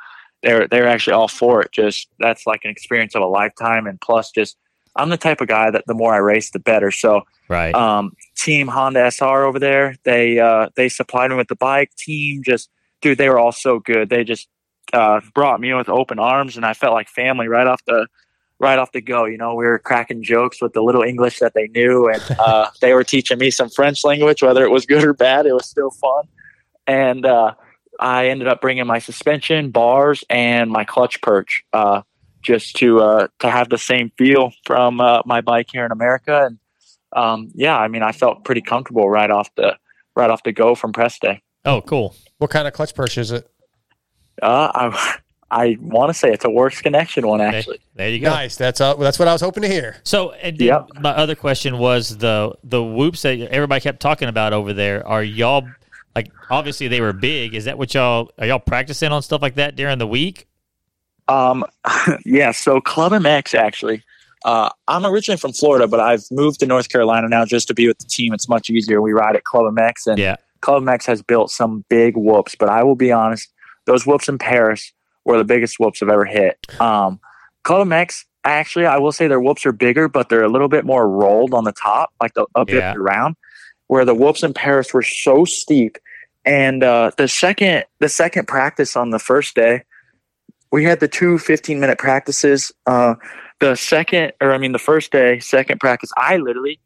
[0.44, 1.72] they're they're actually all for it.
[1.72, 3.86] Just that's like an experience of a lifetime.
[3.88, 4.58] And plus, just
[4.96, 6.92] I'm the type of guy that the more I race, the better.
[6.92, 7.76] So Right.
[7.76, 9.96] um, team Honda SR over there.
[10.04, 11.92] They uh, they supplied me with the bike.
[11.98, 12.70] Team just
[13.02, 14.10] dude, they were all so good.
[14.10, 14.48] They just
[14.94, 18.08] uh, brought me in with open arms, and I felt like family right off the
[18.60, 19.26] right off the go.
[19.26, 22.70] You know, we were cracking jokes with the little English that they knew, and uh,
[22.82, 25.46] they were teaching me some French language, whether it was good or bad.
[25.46, 26.24] It was still fun,
[26.88, 27.54] and uh,
[28.00, 31.64] I ended up bringing my suspension, bars, and my clutch perch.
[31.74, 32.02] Uh,
[32.44, 36.46] just to uh, to have the same feel from uh, my bike here in America,
[36.46, 36.60] and
[37.14, 39.78] um, yeah, I mean, I felt pretty comfortable right off the
[40.16, 41.42] right off the go from press day.
[41.66, 42.16] Oh, cool.
[42.38, 43.50] What kind of clutch perch is it?
[44.42, 45.18] Uh, I
[45.52, 47.80] I want to say it's a Works Connection one actually.
[47.96, 48.30] There you go.
[48.30, 48.56] Nice.
[48.56, 49.98] That's uh, that's what I was hoping to hear.
[50.04, 50.88] So, and then Yep.
[51.02, 55.08] my other question was the the whoops that everybody kept talking about over there.
[55.08, 55.68] Are y'all
[56.16, 57.54] like obviously they were big?
[57.54, 60.48] Is that what y'all are y'all practicing on stuff like that during the week?
[61.28, 61.64] Um,
[62.26, 62.52] yeah.
[62.52, 64.04] So Club MX actually.
[64.46, 67.88] Uh, I'm originally from Florida, but I've moved to North Carolina now just to be
[67.88, 68.34] with the team.
[68.34, 69.02] It's much easier.
[69.02, 70.36] We ride at Club MX, and Yeah.
[70.60, 72.54] Club MX has built some big whoops.
[72.60, 73.50] But I will be honest,
[73.86, 74.92] those whoops in Paris
[75.24, 76.58] were the biggest whoops I've ever hit.
[76.82, 77.22] Um,
[77.64, 80.84] Club MX, actually, I will say their whoops are bigger, but they're a little bit
[80.84, 82.96] more rolled on the top, like the, a bit Yeah.
[82.98, 83.38] round.
[83.88, 85.98] Where the whoops in Paris were so steep,
[86.44, 89.84] and uh, the second the second practice on the first day,
[90.74, 92.72] we had the two 15 minute practices.
[92.88, 93.14] Uh,
[93.60, 96.80] the second, or I mean, the first day, second practice, I literally,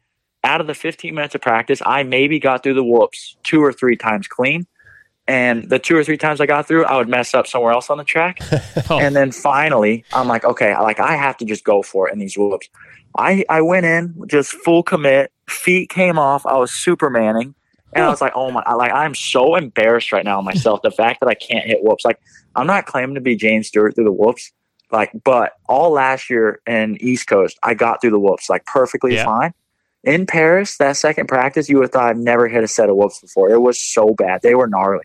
[0.44, 3.72] out of the 15 minutes of practice, I maybe got through the whoops two or
[3.72, 4.66] three times clean.
[5.26, 7.88] And the two or three times I got through, I would mess up somewhere else
[7.88, 8.40] on the track.
[8.90, 8.98] Oh.
[8.98, 12.18] And then finally, I'm like, okay, like I have to just go for it in
[12.18, 12.70] these whoops.
[13.18, 16.46] I, I went in just full commit, feet came off.
[16.46, 17.54] I was supermaning.
[17.92, 20.80] And I was like, oh my, like I'm so embarrassed right now myself.
[20.82, 22.04] the fact that I can't hit whoops.
[22.04, 22.18] Like
[22.58, 24.52] I'm not claiming to be James Stewart through the whoops.
[24.90, 29.14] Like, but all last year in East Coast, I got through the whoops like perfectly
[29.14, 29.24] Yeah.
[29.24, 29.52] fine.
[30.04, 32.96] In Paris, that second practice, you would have thought I've never hit a set of
[32.96, 33.50] whoops before.
[33.50, 34.40] It was so bad.
[34.42, 35.04] They were gnarly.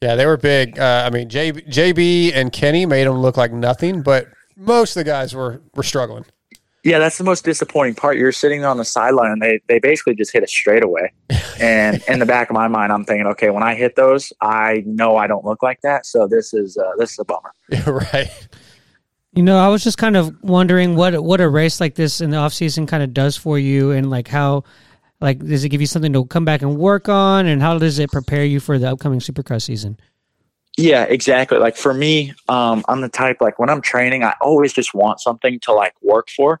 [0.00, 0.78] Yeah, they were big.
[0.78, 5.04] Uh, I mean, J, JB and Kenny made them look like nothing, but most of
[5.04, 6.24] the guys were were struggling.
[6.84, 8.18] Yeah, that's the most disappointing part.
[8.18, 11.10] You're sitting on the sideline and they, they basically just hit a straightaway.
[11.58, 14.82] And in the back of my mind, I'm thinking, okay, when I hit those, I
[14.84, 16.04] know I don't look like that.
[16.04, 17.52] So this is uh, this is a bummer.
[17.70, 18.48] Yeah, right.
[19.32, 22.30] You know, I was just kind of wondering what what a race like this in
[22.30, 24.64] the off season kind of does for you, and like how,
[25.20, 27.98] like, does it give you something to come back and work on, and how does
[27.98, 29.98] it prepare you for the upcoming Supercross season?
[30.76, 31.58] Yeah, exactly.
[31.58, 35.20] Like for me, um, I'm the type like when I'm training, I always just want
[35.20, 36.60] something to like work for.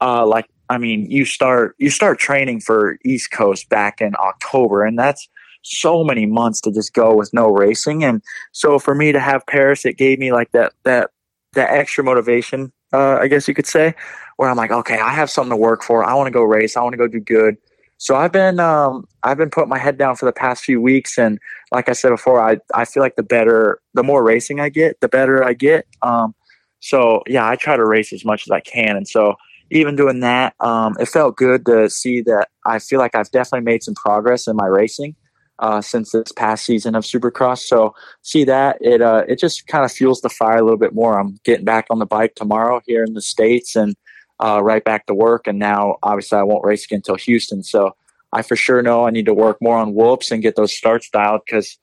[0.00, 4.84] Uh, like I mean, you start you start training for East Coast back in October,
[4.84, 5.28] and that's
[5.62, 8.04] so many months to just go with no racing.
[8.04, 11.10] And so for me to have Paris, it gave me like that that
[11.54, 13.94] that extra motivation, uh, I guess you could say,
[14.36, 16.04] where I'm like, okay, I have something to work for.
[16.04, 16.76] I want to go race.
[16.76, 17.56] I want to go do good.
[17.98, 21.16] So I've been um, I've been putting my head down for the past few weeks,
[21.18, 21.38] and
[21.72, 25.00] like I said before, I I feel like the better, the more racing I get,
[25.00, 25.86] the better I get.
[26.02, 26.34] Um,
[26.80, 29.36] so yeah, I try to race as much as I can, and so
[29.70, 32.48] even doing that, um, it felt good to see that.
[32.66, 35.16] I feel like I've definitely made some progress in my racing
[35.58, 37.60] uh, since this past season of Supercross.
[37.60, 40.94] So see that it uh, it just kind of fuels the fire a little bit
[40.94, 41.18] more.
[41.18, 43.94] I'm getting back on the bike tomorrow here in the states, and
[44.40, 45.46] uh, right back to work.
[45.46, 47.62] And now, obviously, I won't race again until Houston.
[47.62, 47.96] So
[48.32, 51.08] I for sure know I need to work more on whoops and get those starts
[51.08, 51.78] dialed because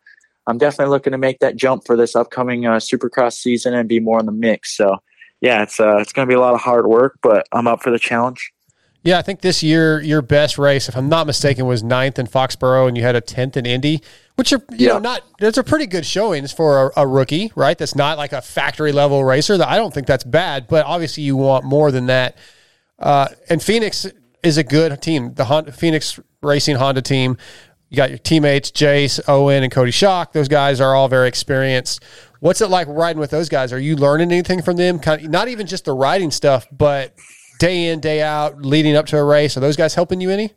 [0.48, 4.00] I'm definitely looking to make that jump for this upcoming uh, Supercross season and be
[4.00, 4.76] more in the mix.
[4.76, 4.98] So
[5.42, 7.82] yeah, it's uh, it's going to be a lot of hard work, but I'm up
[7.82, 8.54] for the challenge.
[9.04, 12.28] Yeah, I think this year your best race, if I'm not mistaken, was ninth in
[12.28, 14.02] Foxborough, and you had a tenth in Indy,
[14.36, 15.24] which are you know not.
[15.40, 17.78] Those are pretty good showings for a, a rookie, right?
[17.78, 19.58] That's not like a factory level racer.
[19.58, 22.38] That I don't think that's bad, but obviously you want more than that.
[23.00, 24.06] Uh, and Phoenix
[24.44, 25.34] is a good team.
[25.34, 27.38] The Honda, Phoenix Racing Honda team.
[27.90, 30.32] You got your teammates Jace, Owen, and Cody Schock.
[30.32, 32.04] Those guys are all very experienced.
[32.42, 33.72] What's it like riding with those guys?
[33.72, 34.98] Are you learning anything from them?
[34.98, 37.14] Kind of, not even just the riding stuff, but
[37.60, 39.56] day in, day out, leading up to a race.
[39.56, 40.52] Are those guys helping you any?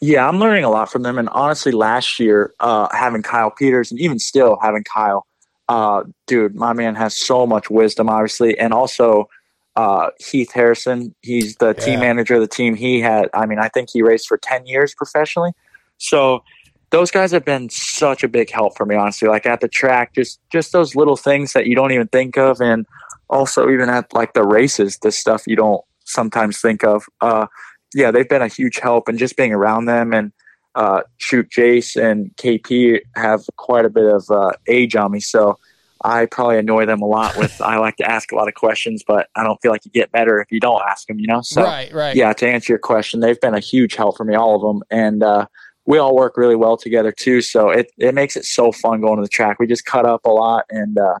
[0.00, 1.18] Yeah, I'm learning a lot from them.
[1.18, 5.26] And honestly, last year, uh, having Kyle Peters and even still having Kyle,
[5.68, 8.56] uh, dude, my man has so much wisdom, obviously.
[8.56, 9.28] And also,
[9.74, 11.84] uh, Heath Harrison, he's the yeah.
[11.84, 12.76] team manager of the team.
[12.76, 15.50] He had, I mean, I think he raced for 10 years professionally.
[15.96, 16.44] So
[16.90, 19.28] those guys have been such a big help for me, honestly.
[19.28, 22.60] Like at the track, just just those little things that you don't even think of,
[22.60, 22.86] and
[23.28, 27.04] also even at like the races, the stuff you don't sometimes think of.
[27.20, 27.46] Uh,
[27.94, 30.32] yeah, they've been a huge help, and just being around them and
[30.74, 35.58] uh, shoot, Jace and KP have quite a bit of uh, age on me, so
[36.04, 37.60] I probably annoy them a lot with.
[37.60, 40.12] I like to ask a lot of questions, but I don't feel like you get
[40.12, 41.18] better if you don't ask them.
[41.18, 42.14] You know, so right, right.
[42.14, 44.82] Yeah, to answer your question, they've been a huge help for me, all of them,
[44.90, 45.46] and uh,
[45.88, 47.40] we all work really well together too.
[47.40, 49.58] So it, it makes it so fun going to the track.
[49.58, 50.66] We just cut up a lot.
[50.68, 51.14] And, uh,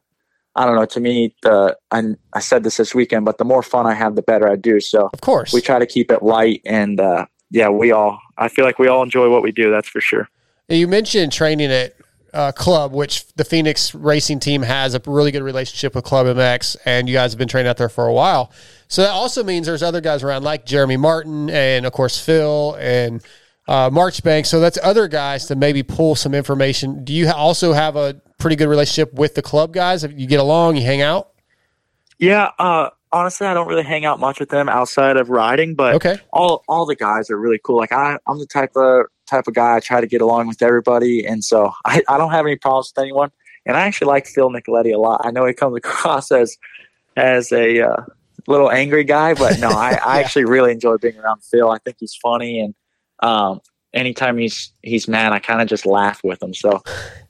[0.54, 2.02] I don't know, to me, the, I,
[2.34, 4.78] I said this this weekend, but the more fun I have, the better I do.
[4.78, 8.48] So of course we try to keep it light and, uh, yeah, we all, I
[8.48, 9.70] feel like we all enjoy what we do.
[9.70, 10.28] That's for sure.
[10.68, 11.94] You mentioned training at
[12.34, 16.76] uh, Club, which the Phoenix racing team has a really good relationship with Club MX,
[16.84, 18.52] and you guys have been training out there for a while.
[18.88, 22.76] So that also means there's other guys around like Jeremy Martin and of course Phil
[22.78, 23.22] and
[23.68, 24.46] uh, Marchbank.
[24.46, 27.04] So that's other guys to maybe pull some information.
[27.04, 30.02] Do you also have a pretty good relationship with the club guys?
[30.02, 31.30] If You get along, you hang out.
[32.18, 35.94] Yeah, uh, honestly, I don't really hang out much with them outside of riding, but
[35.96, 36.16] okay.
[36.32, 37.76] all all the guys are really cool.
[37.76, 40.62] Like I, I'm the type of type of guy I try to get along with
[40.62, 43.30] everybody, and so I, I don't have any problems with anyone.
[43.66, 45.20] And I actually like Phil Nicoletti a lot.
[45.24, 46.56] I know he comes across as
[47.16, 48.02] as a uh,
[48.48, 50.24] little angry guy, but no, I, I yeah.
[50.24, 51.70] actually really enjoy being around Phil.
[51.70, 52.74] I think he's funny and
[53.20, 53.60] um,
[53.92, 56.54] anytime he's he's mad, I kind of just laugh with him.
[56.54, 56.82] So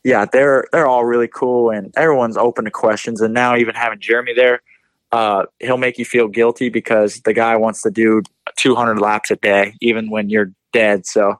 [0.04, 3.20] yeah, they're they're all really cool, and everyone's open to questions.
[3.20, 4.62] And now even having Jeremy there,
[5.12, 8.22] uh, he'll make you feel guilty because the guy wants to do
[8.56, 11.06] 200 laps a day, even when you're dead.
[11.06, 11.34] So uh,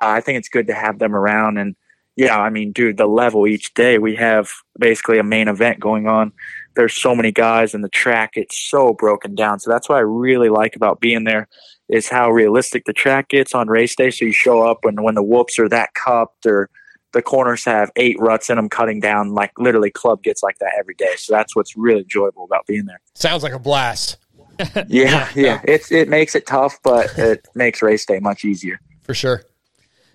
[0.00, 1.58] I think it's good to have them around.
[1.58, 1.76] And
[2.16, 6.06] yeah, I mean, dude, the level each day we have basically a main event going
[6.06, 6.32] on.
[6.74, 9.60] There's so many guys in the track; it's so broken down.
[9.60, 11.48] So that's what I really like about being there
[11.88, 14.10] is how realistic the track gets on race day.
[14.10, 16.70] So you show up when when the whoops are that cupped or
[17.12, 20.72] the corners have eight ruts in them cutting down like literally club gets like that
[20.78, 21.14] every day.
[21.16, 23.00] So that's what's really enjoyable about being there.
[23.14, 24.16] Sounds like a blast.
[24.88, 25.60] yeah, yeah.
[25.64, 28.80] It's it makes it tough, but it makes race day much easier.
[29.02, 29.42] For sure.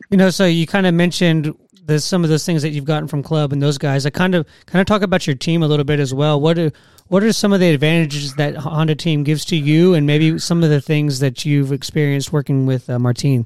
[0.09, 1.53] You know, so you kind of mentioned
[1.85, 4.05] the, some of those things that you've gotten from club and those guys.
[4.05, 6.39] I kind of kind of talk about your team a little bit as well.
[6.39, 6.71] What do
[7.09, 10.63] what are some of the advantages that Honda team gives to you, and maybe some
[10.63, 13.45] of the things that you've experienced working with uh, Martine?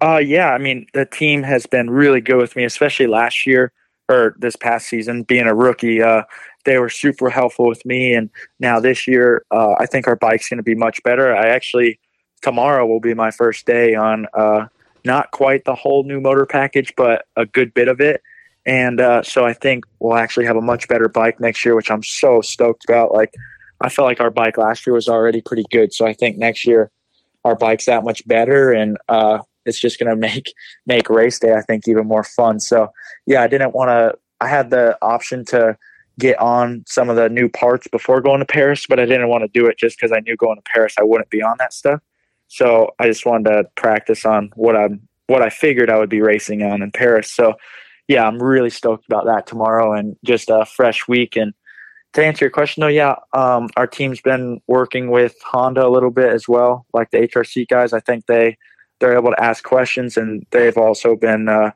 [0.00, 3.72] Uh, yeah, I mean the team has been really good with me, especially last year
[4.08, 5.22] or this past season.
[5.22, 6.24] Being a rookie, uh,
[6.64, 8.30] they were super helpful with me, and
[8.60, 11.34] now this year, uh, I think our bike's going to be much better.
[11.34, 11.98] I actually
[12.42, 14.66] tomorrow will be my first day on uh,
[15.04, 18.22] not quite the whole new motor package, but a good bit of it.
[18.66, 21.90] And uh, so I think we'll actually have a much better bike next year, which
[21.90, 23.12] I'm so stoked about.
[23.12, 23.34] Like,
[23.80, 25.92] I felt like our bike last year was already pretty good.
[25.92, 26.90] So I think next year
[27.44, 28.72] our bike's that much better.
[28.72, 30.52] And uh, it's just going to make
[30.86, 32.60] make race day, I think, even more fun.
[32.60, 32.88] So,
[33.26, 35.76] yeah, I didn't want to, I had the option to
[36.18, 39.42] get on some of the new parts before going to Paris, but I didn't want
[39.42, 41.72] to do it just because I knew going to Paris I wouldn't be on that
[41.72, 42.00] stuff.
[42.48, 46.20] So I just wanted to practice on what I'm what I figured I would be
[46.20, 47.30] racing on in Paris.
[47.30, 47.54] So
[48.08, 51.36] yeah, I'm really stoked about that tomorrow and just a fresh week.
[51.36, 51.54] And
[52.12, 56.10] to answer your question, though, yeah, um, our team's been working with Honda a little
[56.10, 57.92] bit as well, like the HRC guys.
[57.92, 58.56] I think they
[59.00, 61.72] they're able to ask questions, and they've also been uh,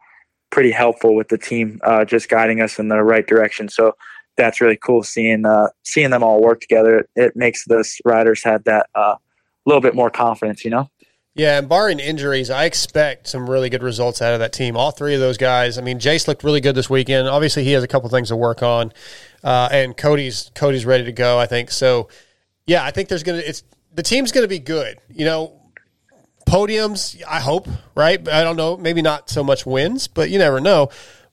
[0.50, 3.68] pretty helpful with the team, uh, just guiding us in the right direction.
[3.68, 3.94] So
[4.36, 7.00] that's really cool seeing uh, seeing them all work together.
[7.00, 9.16] It, it makes the riders have that a uh,
[9.66, 10.88] little bit more confidence, you know.
[11.38, 14.76] Yeah, and barring injuries, I expect some really good results out of that team.
[14.76, 15.78] All three of those guys.
[15.78, 17.28] I mean, Jace looked really good this weekend.
[17.28, 18.92] Obviously, he has a couple things to work on,
[19.44, 21.38] uh, and Cody's Cody's ready to go.
[21.38, 22.08] I think so.
[22.66, 23.62] Yeah, I think there's gonna it's
[23.94, 24.98] the team's gonna be good.
[25.08, 25.58] You know,
[26.48, 27.22] podiums.
[27.26, 28.26] I hope right.
[28.28, 28.76] I don't know.
[28.76, 30.88] Maybe not so much wins, but you never know.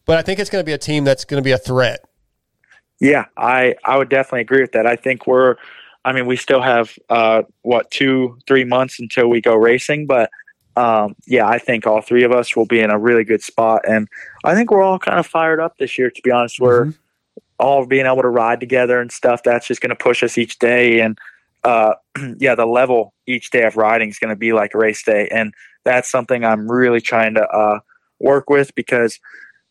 [0.05, 2.05] But I think it's going to be a team that's going to be a threat.
[2.99, 4.85] Yeah, I I would definitely agree with that.
[4.85, 5.55] I think we're
[6.05, 10.29] I mean, we still have uh, what two, three months until we go racing, but
[10.77, 13.81] um, yeah, I think all three of us will be in a really good spot,
[13.87, 14.07] and
[14.43, 16.11] I think we're all kind of fired up this year.
[16.11, 16.93] To be honest, we're
[17.59, 19.41] all being able to ride together and stuff.
[19.43, 21.17] That's just going to push us each day, and
[21.63, 21.95] uh,
[22.37, 25.53] yeah, the level each day of riding is going to be like race day, and
[25.85, 27.79] that's something I'm really trying to uh,
[28.19, 29.19] work with because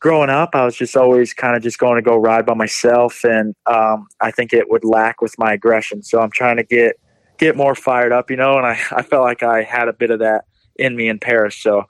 [0.05, 3.24] growing up, I was just always kind of just going to go ride by myself,
[3.24, 6.02] and um, I think it would lack with my aggression.
[6.02, 7.00] So I'm trying to get
[7.38, 8.59] get more fired up, you know.
[8.59, 10.44] And I, I felt like I had a bit of that
[10.76, 11.84] in me in Paris, so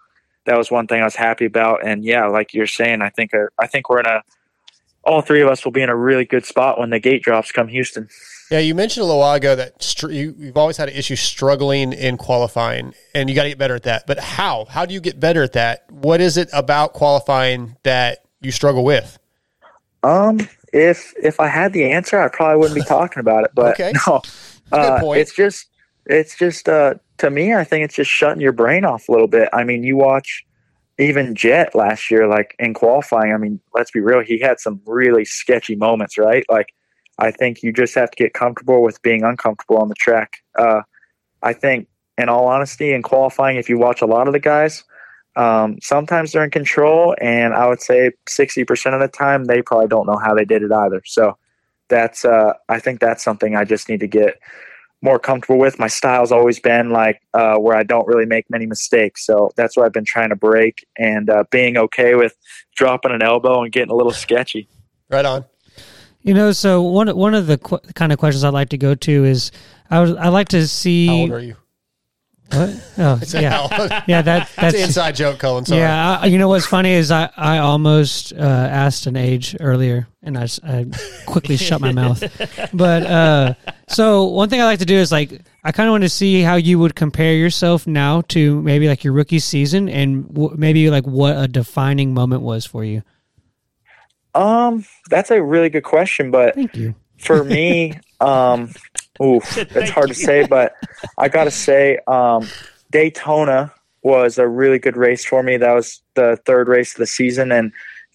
[0.46, 1.84] that was one thing I was happy about.
[1.84, 4.22] And yeah, like you're saying, I think I think we're in a
[5.06, 7.52] all three of us will be in a really good spot when the gate drops
[7.52, 8.08] come Houston.
[8.50, 11.16] Yeah, you mentioned a little while ago that str- you, you've always had an issue
[11.16, 14.06] struggling in qualifying, and you got to get better at that.
[14.06, 14.66] But how?
[14.66, 15.90] How do you get better at that?
[15.90, 19.18] What is it about qualifying that you struggle with?
[20.02, 20.40] Um,
[20.72, 23.52] if if I had the answer, I probably wouldn't be talking about it.
[23.54, 23.92] But Okay.
[24.06, 24.22] no,
[24.72, 25.68] uh, it's just
[26.06, 29.28] it's just uh, to me, I think it's just shutting your brain off a little
[29.28, 29.48] bit.
[29.52, 30.44] I mean, you watch
[30.98, 33.32] even Jett last year, like in qualifying.
[33.32, 36.44] I mean, let's be real, he had some really sketchy moments, right?
[36.48, 36.74] Like,
[37.18, 40.34] I think you just have to get comfortable with being uncomfortable on the track.
[40.56, 40.82] Uh,
[41.42, 44.84] I think, in all honesty, in qualifying, if you watch a lot of the guys,
[45.36, 49.62] um, sometimes they're in control, and I would say sixty percent of the time they
[49.62, 51.02] probably don't know how they did it either.
[51.04, 51.36] So
[51.88, 54.38] that's, uh, I think that's something I just need to get
[55.04, 55.78] more comfortable with.
[55.78, 59.76] My style's always been like uh, where I don't really make many mistakes, so that's
[59.76, 62.34] what I've been trying to break and uh, being okay with
[62.74, 64.66] dropping an elbow and getting a little sketchy.
[65.10, 65.44] Right on.
[66.22, 68.94] You know, so one one of the qu- kind of questions I'd like to go
[68.94, 69.52] to is
[69.90, 71.06] I was I like to see.
[71.06, 71.56] How old are you?
[72.52, 72.70] What?
[72.98, 74.22] Oh, I said how yeah, yeah.
[74.22, 75.64] That It's that's an inside joke, Cullin.
[75.64, 75.80] Sorry.
[75.80, 80.06] Yeah, I, you know what's funny is I I almost uh, asked an age earlier,
[80.22, 80.86] and I
[81.26, 82.22] quickly shut my mouth.
[82.72, 83.54] But uh,
[83.88, 86.42] so one thing I like to do is like I kind of want to see
[86.42, 90.90] how you would compare yourself now to maybe like your rookie season, and w- maybe
[90.90, 93.02] like what a defining moment was for you.
[94.34, 96.94] Um, that's a really good question, but Thank you.
[97.18, 98.72] for me, um,
[99.22, 100.74] oof, it's hard to say, but
[101.18, 102.46] I gotta say, um,
[102.90, 105.56] Daytona was a really good race for me.
[105.56, 107.72] That was the third race of the season, and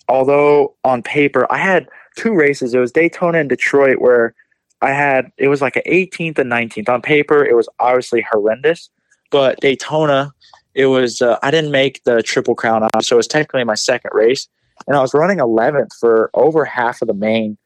[0.08, 4.34] although on paper I had two races, it was Daytona and Detroit, where
[4.82, 6.90] I had it was like an 18th and 19th.
[6.90, 8.90] On paper, it was obviously horrendous,
[9.32, 10.34] but Daytona,
[10.74, 14.12] it was uh, I didn't make the Triple Crown, so it was technically my second
[14.14, 14.48] race,
[14.88, 17.58] and I was running 11th for over half of the main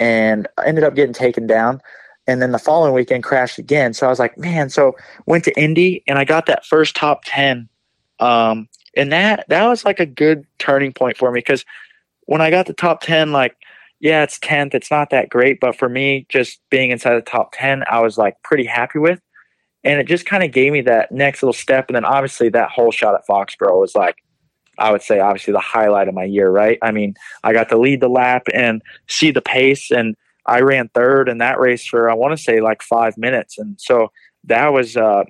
[0.00, 1.80] and I ended up getting taken down.
[2.26, 3.92] And then the following weekend crashed again.
[3.94, 4.96] So I was like, man, so
[5.26, 7.68] went to Indy and I got that first top 10.
[8.20, 11.64] Um, and that, that was like a good turning point for me because
[12.26, 13.56] when I got the top 10, like,
[13.98, 14.74] yeah, it's 10th.
[14.74, 15.60] It's not that great.
[15.60, 19.20] But for me, just being inside the top 10, I was like pretty happy with.
[19.82, 21.88] And it just kind of gave me that next little step.
[21.88, 24.16] And then obviously that whole shot at Foxborough was like,
[24.80, 26.78] I would say obviously the highlight of my year, right?
[26.82, 27.14] I mean,
[27.44, 30.16] I got to lead the lap and see the pace, and
[30.46, 33.80] I ran third in that race for I want to say like five minutes, and
[33.80, 34.12] so
[34.44, 35.24] that was uh,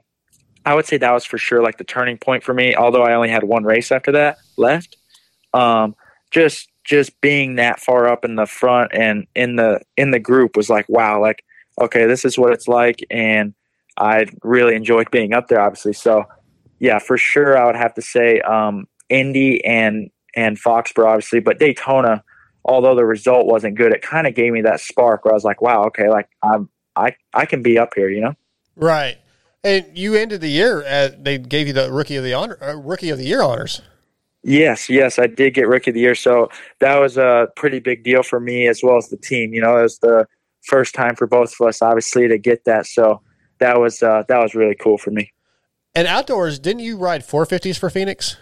[0.64, 2.74] I would say that was for sure like the turning point for me.
[2.74, 4.96] Although I only had one race after that left,
[5.54, 5.94] um,
[6.30, 10.56] just just being that far up in the front and in the in the group
[10.56, 11.44] was like wow, like
[11.80, 13.54] okay, this is what it's like, and
[13.96, 15.92] I really enjoyed being up there, obviously.
[15.92, 16.24] So
[16.78, 21.58] yeah, for sure, I would have to say um, Indy and and Foxborough, obviously, but
[21.58, 22.22] Daytona,
[22.64, 25.44] although the result wasn't good, it kind of gave me that spark where I was
[25.44, 28.34] like, wow, okay, like I'm I I can be up here, you know.
[28.76, 29.18] Right.
[29.62, 32.76] And you ended the year at they gave you the rookie of the honor uh,
[32.76, 33.82] rookie of the year honors.
[34.42, 36.48] Yes, yes, I did get rookie of the year, so
[36.78, 39.52] that was a pretty big deal for me as well as the team.
[39.52, 40.26] You know, it was the
[40.62, 42.86] first time for both of us, obviously, to get that.
[42.86, 43.20] So
[43.58, 45.32] that was uh, that was really cool for me.
[45.94, 48.36] And outdoors, didn't you ride 450s for Phoenix?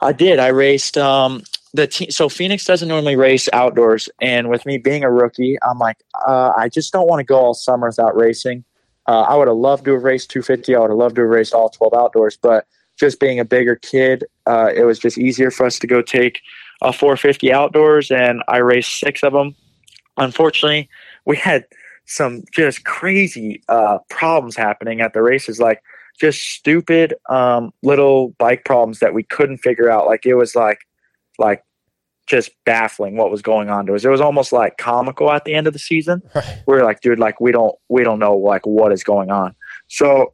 [0.00, 0.38] I did.
[0.38, 1.42] I raced um,
[1.72, 2.10] the team.
[2.10, 6.52] So Phoenix doesn't normally race outdoors, and with me being a rookie, I'm like, uh,
[6.56, 8.64] I just don't want to go all summer without racing.
[9.06, 10.74] Uh, I would have loved to have raced 250.
[10.74, 12.66] I would have loved to have raced all 12 outdoors, but
[12.98, 16.40] just being a bigger kid, uh, it was just easier for us to go take
[16.82, 19.54] a 450 outdoors, and I raced six of them.
[20.16, 20.88] Unfortunately,
[21.24, 21.64] we had
[22.06, 25.82] some just crazy uh, problems happening at the races, like
[26.18, 30.06] just stupid um, little bike problems that we couldn't figure out.
[30.06, 30.80] Like it was like
[31.40, 31.64] like
[32.26, 34.04] just baffling what was going on to us.
[34.04, 36.22] It was almost like comical at the end of the season.
[36.66, 39.56] We were like, dude, like we don't we don't know like what is going on.
[39.88, 40.32] So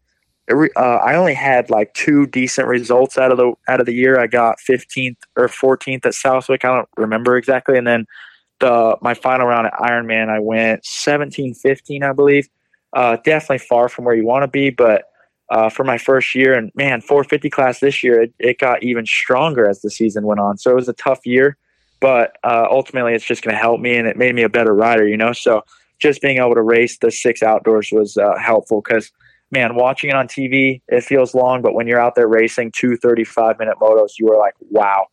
[0.76, 4.20] uh, I only had like two decent results out of the out of the year.
[4.20, 6.64] I got 15th or 14th at Southwick.
[6.64, 7.78] I don't remember exactly.
[7.78, 8.06] And then
[8.60, 12.48] the my final round at Ironman, I went 17, 15, I believe.
[12.92, 15.04] uh, definitely far from where you want to be, but
[15.50, 19.06] uh, for my first year, and man, 450 class this year, it, it got even
[19.06, 20.58] stronger as the season went on.
[20.58, 21.56] So it was a tough year,
[22.00, 24.74] but uh, ultimately, it's just going to help me, and it made me a better
[24.74, 25.06] rider.
[25.06, 25.62] You know, so
[25.98, 29.12] just being able to race the six outdoors was uh, helpful because
[29.50, 32.96] man, watching it on TV, it feels long, but when you're out there racing two
[32.96, 35.06] 35 minute motos, you are like, wow.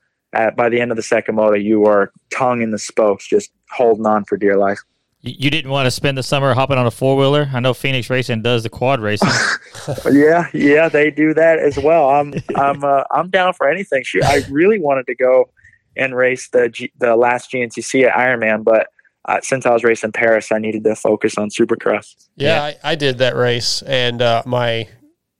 [0.56, 4.08] By the end of the second moto, you are tongue in the spokes, just holding
[4.08, 4.80] on for dear life.
[5.24, 7.50] You you didn't want to spend the summer hopping on a four wheeler.
[7.54, 9.30] I know Phoenix Racing does the quad racing.
[10.12, 12.10] yeah, yeah, they do that as well.
[12.10, 14.04] I'm I'm uh, I'm down for anything.
[14.24, 15.50] I really wanted to go
[15.96, 18.88] and race the G, the last GNCC at Ironman, but
[19.26, 22.28] uh, since I was racing Paris, I needed to focus on Supercross.
[22.36, 24.88] Yeah, I, I did that race, and uh, my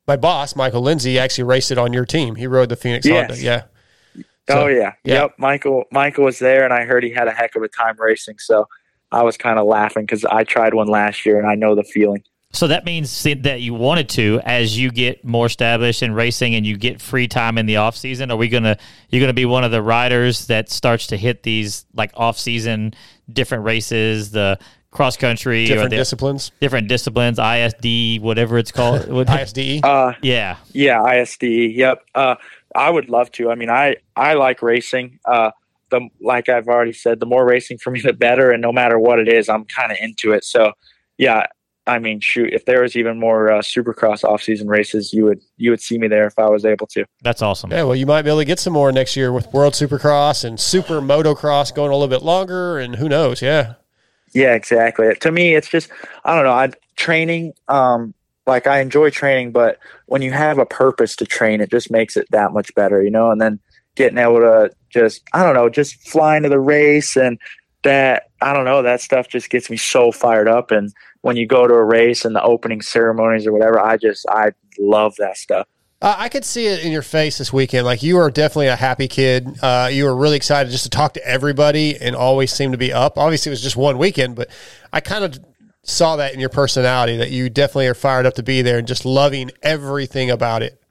[0.08, 2.36] my boss Michael Lindsay actually raced it on your team.
[2.36, 3.30] He rode the Phoenix Yes.
[3.30, 3.44] Honda.
[3.44, 4.24] Yeah.
[4.50, 4.94] oh yeah.
[5.04, 5.24] yeah.
[5.24, 5.36] yep.
[5.38, 8.40] Michael Michael was there, and I heard he had a heck of a time racing.
[8.40, 8.68] So
[9.14, 11.84] I was kind of laughing because I tried one last year, and I know the
[11.84, 12.24] feeling.
[12.56, 16.68] So that means that you wanted to, as you get more established in racing and
[16.68, 18.30] you get free time in the off season.
[18.30, 18.78] Are we gonna
[19.10, 22.94] you're gonna be one of the riders that starts to hit these like off season
[23.32, 24.60] different races, the
[24.92, 26.52] cross country, Different the, disciplines?
[26.62, 29.84] different disciplines, ISD, whatever it's called, ISD.
[29.84, 31.44] Uh, yeah, Yeah, ISD.
[31.44, 32.06] Yep.
[32.14, 32.36] Uh,
[32.76, 33.50] I would love to.
[33.50, 35.18] I mean, I I like racing.
[35.26, 35.52] Uh,
[35.94, 38.52] the like I've already said, the more racing for me, the better.
[38.52, 40.44] And no matter what it is, I'm kind of into it.
[40.44, 40.74] So,
[41.18, 41.48] yeah.
[41.86, 45.70] I mean, shoot, if there was even more uh, Supercross off-season races, you would you
[45.70, 47.04] would see me there if I was able to.
[47.24, 47.72] That's awesome.
[47.72, 50.46] Yeah, well, you might be able to get some more next year with World Supercross
[50.46, 53.42] and Super Motocross going a little bit longer, and who knows?
[53.42, 53.74] Yeah.
[54.34, 55.14] Yeah, exactly.
[55.14, 55.90] To me, it's just
[56.24, 56.54] I don't know.
[56.54, 57.54] I training.
[57.68, 58.14] Um,
[58.48, 62.16] like I enjoy training, but when you have a purpose to train, it just makes
[62.16, 63.30] it that much better, you know.
[63.32, 63.60] And then
[63.96, 67.40] getting able to just I don't know, just flying to the race and
[67.84, 70.72] that I don't know that stuff just gets me so fired up.
[70.72, 74.26] And when you go to a race and the opening ceremonies or whatever, I just
[74.30, 75.68] I love that stuff.
[76.02, 77.86] Uh, I could see it in your face this weekend.
[77.86, 79.48] Like you are definitely a happy kid.
[79.62, 82.92] Uh, you were really excited just to talk to everybody and always seem to be
[82.92, 83.18] up.
[83.18, 84.50] Obviously, it was just one weekend, but
[84.92, 85.40] I kind of
[85.84, 88.88] saw that in your personality that you definitely are fired up to be there and
[88.88, 90.82] just loving everything about it.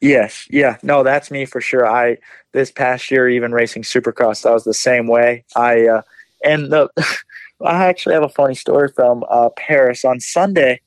[0.00, 1.86] Yes, yeah, no, that's me for sure.
[1.86, 2.18] I
[2.56, 5.44] this past year, even racing Supercross, I was the same way.
[5.54, 6.02] I uh,
[6.42, 6.88] and the
[7.64, 10.80] I actually have a funny story from uh, Paris on Sunday.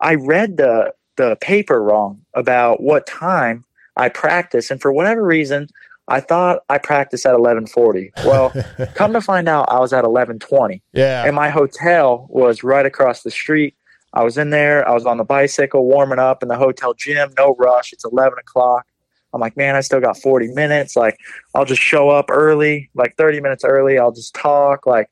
[0.00, 3.64] I read the the paper wrong about what time
[3.96, 5.68] I practice, and for whatever reason,
[6.08, 8.12] I thought I practiced at eleven forty.
[8.24, 8.50] Well,
[8.94, 10.82] come to find out, I was at eleven twenty.
[10.94, 11.26] Yeah.
[11.26, 13.76] And my hotel was right across the street.
[14.14, 14.88] I was in there.
[14.88, 17.30] I was on the bicycle warming up in the hotel gym.
[17.38, 17.92] No rush.
[17.92, 18.84] It's 11 o'clock.
[19.32, 20.96] I'm like, man, I still got 40 minutes.
[20.96, 21.18] Like,
[21.54, 23.98] I'll just show up early, like 30 minutes early.
[23.98, 24.86] I'll just talk.
[24.86, 25.08] Like,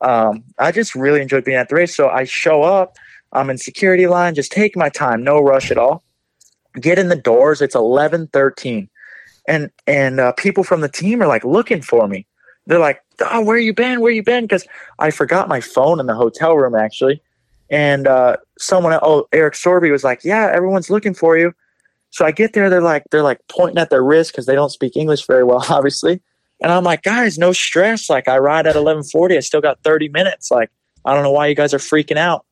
[0.00, 1.96] um, I just really enjoyed being at the race.
[1.96, 2.96] So I show up.
[3.32, 6.02] I'm in security line, just take my time, no rush at all.
[6.80, 7.60] Get in the doors.
[7.60, 8.88] It's 11:13,
[9.48, 12.26] and and uh, people from the team are like looking for me.
[12.66, 14.00] They're like, "Oh, where you been?
[14.00, 14.66] Where you been?" Because
[14.98, 17.22] I forgot my phone in the hotel room actually,
[17.70, 21.54] and uh, someone, oh, Eric Sorby was like, "Yeah, everyone's looking for you."
[22.10, 24.70] So I get there, they're like, they're like pointing at their wrist because they don't
[24.70, 26.20] speak English very well, obviously.
[26.62, 28.08] And I'm like, guys, no stress.
[28.08, 29.36] Like I ride at 11:40.
[29.36, 30.50] I still got 30 minutes.
[30.50, 30.70] Like
[31.04, 32.44] I don't know why you guys are freaking out.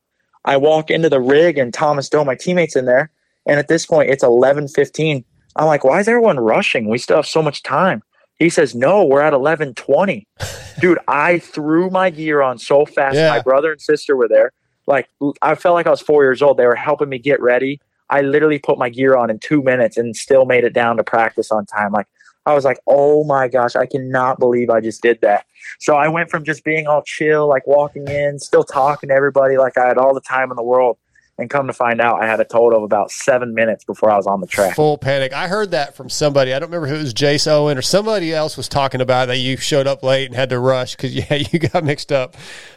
[0.45, 3.11] I walk into the rig and Thomas Do, my teammates, in there.
[3.47, 5.25] And at this point, it's 11:15.
[5.57, 6.89] I'm like, why is everyone rushing?
[6.89, 8.03] We still have so much time.
[8.39, 10.27] He says, no, we're at 11:20.
[10.81, 13.17] Dude, I threw my gear on so fast.
[13.17, 13.31] Yeah.
[13.31, 14.53] My brother and sister were there.
[14.87, 15.09] Like
[15.41, 16.59] I felt like I was four years old.
[16.59, 17.81] They were helping me get ready.
[18.15, 21.05] I literally put my gear on in two minutes and still made it down to
[21.05, 21.91] practice on time.
[21.91, 22.07] Like
[22.47, 25.47] I was like, oh my gosh, I cannot believe I just did that.
[25.81, 29.57] So I went from just being all chill, like walking in, still talking to everybody
[29.57, 30.97] like I had all the time in the world.
[31.37, 34.17] And come to find out, I had a total of about seven minutes before I
[34.17, 34.77] was on the track.
[34.77, 35.33] Full panic.
[35.33, 36.55] I heard that from somebody.
[36.55, 39.39] I don't remember who it was, Jace Owen or somebody else was talking about that
[39.39, 42.37] you showed up late and had to rush because yeah, you got mixed up.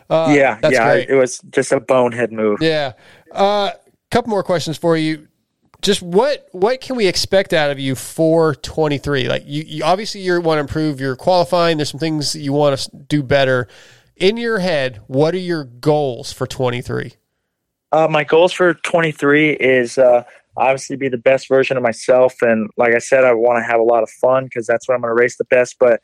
[0.09, 1.07] Uh, yeah, yeah, great.
[1.07, 2.59] it was just a bonehead move.
[2.59, 2.93] Yeah.
[3.31, 3.71] A uh,
[4.09, 5.26] couple more questions for you.
[5.81, 9.27] Just what what can we expect out of you for 23?
[9.27, 11.77] Like you, you obviously you want to improve your qualifying.
[11.77, 13.67] There's some things that you want to do better.
[14.15, 17.13] In your head, what are your goals for 23?
[17.91, 20.23] Uh, my goals for 23 is uh,
[20.57, 23.79] obviously be the best version of myself, and like I said, I want to have
[23.79, 25.77] a lot of fun because that's what I'm going to race the best.
[25.79, 26.01] But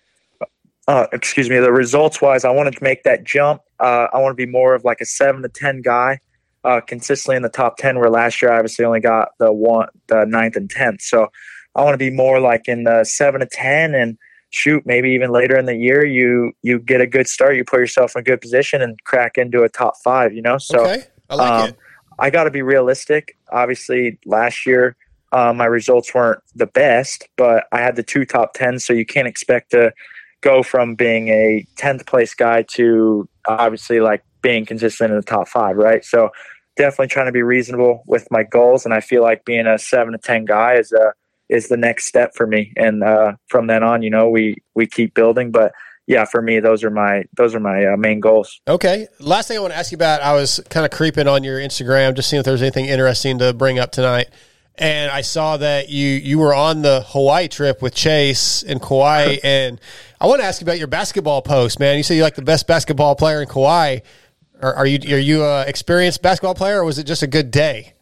[0.88, 3.62] uh, excuse me, the results wise, I wanted to make that jump.
[3.80, 6.20] Uh, I want to be more of like a seven to ten guy,
[6.64, 8.00] uh, consistently in the top ten.
[8.00, 11.02] Where last year I obviously only got the one, the ninth and tenth.
[11.02, 11.28] So
[11.76, 14.18] I want to be more like in the seven to ten, and
[14.50, 17.80] shoot, maybe even later in the year, you you get a good start, you put
[17.80, 20.34] yourself in a good position, and crack into a top five.
[20.34, 21.04] You know, so Okay.
[21.30, 21.78] I like um, it.
[22.20, 23.38] I got to be realistic.
[23.52, 24.96] Obviously, last year
[25.34, 29.06] uh, my results weren't the best, but I had the two top tens, so you
[29.06, 29.92] can't expect to
[30.42, 35.48] go from being a tenth place guy to obviously like being consistent in the top
[35.48, 36.06] five, right?
[36.06, 36.30] So
[36.76, 40.14] definitely trying to be reasonable with my goals, and I feel like being a seven
[40.14, 41.14] to ten guy is a
[41.50, 42.74] is the next step for me.
[42.76, 45.74] And uh, from then on, you know, we we keep building, but
[46.08, 48.60] yeah, for me, those are my those are my uh, main goals.
[48.68, 49.08] Okay.
[49.20, 51.60] Last thing I want to ask you about, I was kind of creeping on your
[51.60, 54.28] Instagram, just seeing if there was anything interesting to bring up tonight.
[54.76, 59.38] And I saw that you you were on the Hawaii trip with Chase in Kauai,
[59.44, 59.80] and
[60.20, 61.96] I want to ask you about your basketball post, man.
[61.96, 64.00] You say you're like the best basketball player in Kauai.
[64.64, 67.52] Are, are you are you a experienced basketball player, or was it just a good
[67.52, 67.94] day?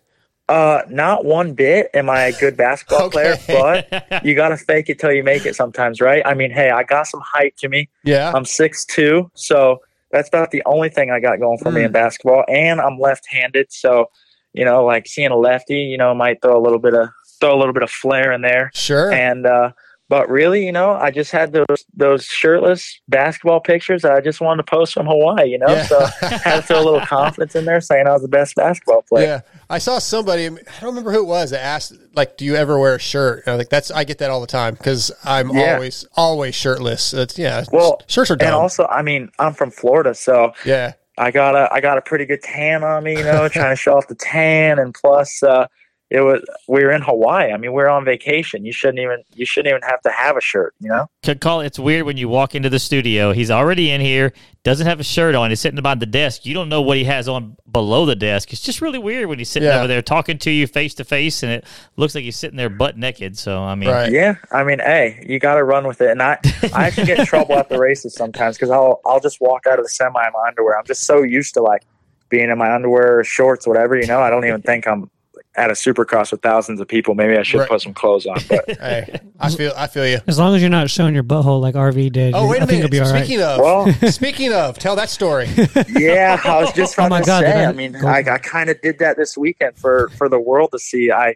[0.48, 4.90] Uh, not one bit am I a good basketball player, but you got to fake
[4.90, 6.22] it till you make it sometimes, right?
[6.26, 7.90] I mean, hey, I got some height to me.
[8.04, 8.32] Yeah.
[8.36, 9.80] I'm six two, so
[10.12, 12.44] that's about the only thing I got going for me in basketball.
[12.48, 14.12] And I'm left handed, so
[14.54, 17.10] you know, like seeing a lefty, you know, might throw a little bit of
[17.40, 18.70] throw a little bit of flair in there.
[18.76, 19.12] Sure.
[19.12, 19.72] And uh
[20.12, 24.42] but really, you know, I just had those those shirtless basketball pictures that I just
[24.42, 25.70] wanted to post from Hawaii, you know.
[25.70, 25.84] Yeah.
[25.84, 29.04] So had to throw a little confidence in there saying I was the best basketball
[29.04, 29.26] player.
[29.26, 29.40] Yeah,
[29.70, 30.48] I saw somebody.
[30.48, 33.44] I don't remember who it was that asked, like, "Do you ever wear a shirt?"
[33.46, 35.76] And I think that's I get that all the time because I'm Yeah.
[35.76, 37.16] always always shirtless.
[37.38, 37.64] Yeah.
[37.72, 38.48] Well, shirts are dumb.
[38.48, 42.02] And also, I mean, I'm from Florida, so yeah, I got a I got a
[42.02, 45.42] pretty good tan on me, you know, trying to show off the tan, and plus,
[45.42, 45.68] uh,
[46.12, 47.54] it was we were in Hawaii.
[47.54, 48.66] I mean, we are on vacation.
[48.66, 51.08] You shouldn't even you shouldn't even have to have a shirt, you know.
[51.24, 53.32] Could call it's weird when you walk into the studio.
[53.32, 54.34] He's already in here,
[54.64, 55.52] doesn't have a shirt on.
[55.52, 56.46] He's sitting behind the desk.
[56.46, 58.52] You don't know what he has on below the desk.
[58.52, 59.78] It's just really weird when he's sitting Yeah.
[59.80, 62.70] over there talking to you face to face, and it looks like he's sitting there
[62.70, 63.38] butt naked.
[63.38, 66.12] So I mean, Yeah, I mean, hey, you got to run with it.
[66.12, 66.38] And I,
[66.74, 69.80] I actually get in trouble at the races sometimes because I'll, I'll just walk out
[69.80, 70.78] of the semi in my underwear.
[70.78, 71.84] I'm just so used to like
[72.28, 73.96] being in my underwear, or shorts, whatever.
[73.96, 75.10] You know, I don't even think I'm
[75.56, 77.14] at a supercross with thousands of people.
[77.14, 77.70] Maybe I should Right.
[77.70, 78.38] put some clothes on.
[78.48, 80.20] But hey, I feel I feel you.
[80.28, 82.34] As long as you're not showing your butthole like RV did.
[82.34, 82.92] Oh wait I a think you'll minute!
[82.92, 83.26] be all right.
[83.26, 85.48] Speaking of, Well- speaking of, tell that story.
[85.90, 87.66] yeah, I was just Oh about my to God, say.
[87.66, 90.40] I I, mean, go- I, I kind of did that this weekend for for the
[90.40, 91.12] world to see.
[91.12, 91.36] I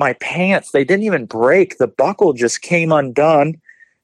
[0.00, 1.78] my pants they didn't even break.
[1.78, 3.60] The buckle just came undone,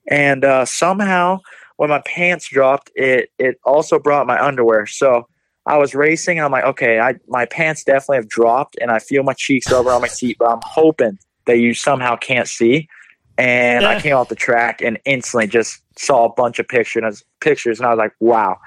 [0.09, 1.41] and uh, somehow
[1.79, 4.87] when my pants dropped, it it also brought my underwear.
[4.87, 5.27] So
[5.69, 8.99] I was racing, and I'm like, okay, I my pants definitely have dropped, and I
[8.99, 12.89] feel my cheeks over on my seat, but I'm hoping that you somehow can't see.
[13.37, 17.79] And I came off the track and instantly just saw a bunch of pictures, pictures,
[17.79, 18.59] and I was like, wow,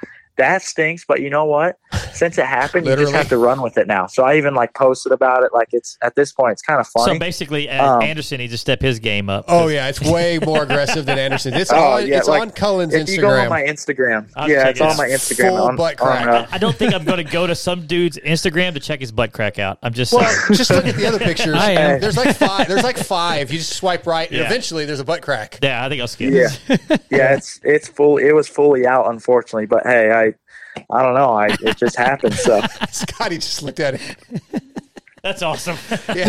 [0.41, 1.05] that stinks.
[1.07, 1.77] But you know what?
[2.13, 4.07] Since it happened, you just have to run with it now.
[4.07, 5.53] So I even like posted about it.
[5.53, 7.13] Like it's at this point, it's kind of funny.
[7.13, 9.45] So basically, uh, Um, Anderson needs to step his game up.
[9.47, 11.53] Oh yeah, it's way more aggressive than Anderson.
[11.53, 13.15] It's Oh, on yeah, it's like, on Cullin's if Instagram.
[13.15, 14.97] you go on my Instagram, I'll yeah, it's it on out.
[14.97, 15.49] my Instagram.
[15.49, 16.27] Full on, butt on, crack.
[16.27, 19.11] uh, I don't think I'm going to go to some dude's Instagram to check his
[19.11, 19.77] butt crack out.
[19.83, 20.57] I'm just well, saying.
[20.57, 21.55] just look at the other pictures.
[21.55, 22.01] I am.
[22.01, 22.67] There's like five.
[22.67, 23.51] There's like five.
[23.51, 24.45] You just swipe right, and Yeah.
[24.45, 25.59] eventually there's a butt crack.
[25.61, 26.33] Yeah, I think I'll skip.
[26.33, 26.49] yeah,
[27.09, 28.17] yeah, it's it's full.
[28.17, 29.65] It was fully out, unfortunately.
[29.65, 30.30] But hey, I
[30.89, 31.33] I don't know.
[31.33, 32.33] I it just happened.
[32.35, 32.61] So
[32.91, 34.61] Scotty just looked at it.
[35.23, 35.77] That's awesome.
[36.15, 36.25] Yeah.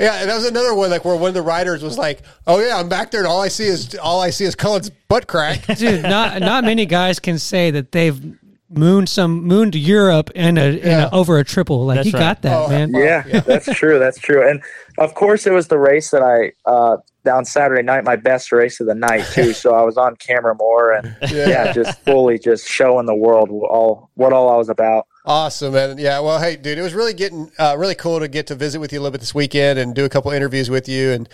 [0.00, 2.60] yeah, and that was another one like where one of the riders was like, "Oh
[2.60, 5.26] yeah, I'm back there, and all I see is all I see is Cullin's butt
[5.26, 8.20] crack." Dude, not not many guys can say that they've
[8.68, 11.08] mooned some mooned Europe and a, in Yeah.
[11.08, 11.86] a over a triple.
[11.86, 12.18] Like That's you right.
[12.20, 12.92] got that, Oh, man.
[12.94, 13.98] yeah, that's true.
[13.98, 14.48] That's true.
[14.48, 14.62] And
[14.98, 16.96] of course, it was the race that I uh,
[17.30, 19.52] on Saturday night, my best race of the night too.
[19.52, 21.48] So I was on camera more, and Yeah.
[21.48, 25.06] yeah, just fully just showing the world all what all I was about.
[25.24, 25.98] Awesome, man.
[25.98, 28.78] Yeah, well, hey, dude, it was really getting uh, really cool to get to visit
[28.80, 31.10] with you a little bit this weekend and do a couple interviews with you.
[31.10, 31.28] And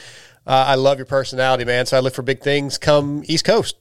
[0.46, 1.84] uh, I love your personality, man.
[1.84, 3.76] So I look for big things come East Coast.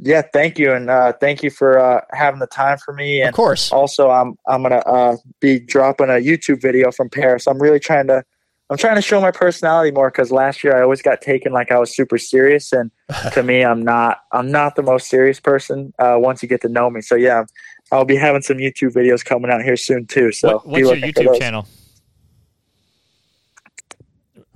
[0.00, 3.20] Yeah, thank you, and uh, thank you for uh, having the time for me.
[3.20, 3.72] And Of course.
[3.72, 7.46] also, I'm I'm gonna uh, be dropping a YouTube video from Paris.
[7.48, 8.22] I'm really trying to
[8.70, 11.72] I'm trying to show my personality more because last year I always got taken like
[11.72, 12.92] I was super serious, and
[13.32, 15.92] to me, I'm not I'm not the most serious person.
[15.98, 17.44] Uh, once you get to know me, so yeah,
[17.90, 20.30] I'll be having some YouTube videos coming out here soon too.
[20.30, 21.66] So What, what's your YouTube channel?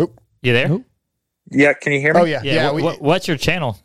[0.01, 0.20] Oop.
[0.43, 0.70] You there?
[0.72, 0.84] Oop.
[1.51, 2.20] Yeah, can you hear me?
[2.20, 2.66] Oh yeah, yeah.
[2.66, 3.76] what- we, what- what's your channel?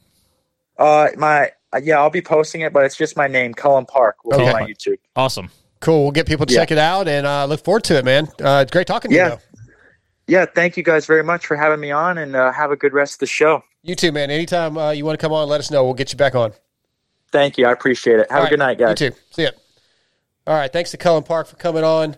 [0.78, 4.18] Uh, my uh, yeah, I'll be posting it, but it's just my name, Cullin Park,
[4.24, 4.74] will be Okay.
[4.74, 4.98] YouTube.
[5.16, 5.50] Awesome.
[5.80, 6.04] cool.
[6.04, 6.62] We'll get people to Yeah.
[6.62, 8.28] check it out and uh, look forward to it, man.
[8.42, 9.24] Uh, it's great talking to Yeah.
[9.26, 9.30] you.
[9.32, 9.40] Though.
[10.28, 12.94] Yeah, thank you guys very much for having me on, and uh, have a good
[12.94, 13.64] rest of the show.
[13.84, 14.30] You too, man.
[14.32, 15.84] Anytime uh, you want to come on, let us know.
[15.86, 16.52] We'll get you back on.
[17.32, 18.28] Thank you, I appreciate it.
[18.30, 18.50] Have All a right.
[18.50, 19.00] good night, guys.
[19.02, 19.16] You too.
[19.32, 19.50] See ya.
[20.48, 20.72] All right.
[20.72, 22.16] Thanks to Cullin Park for coming on.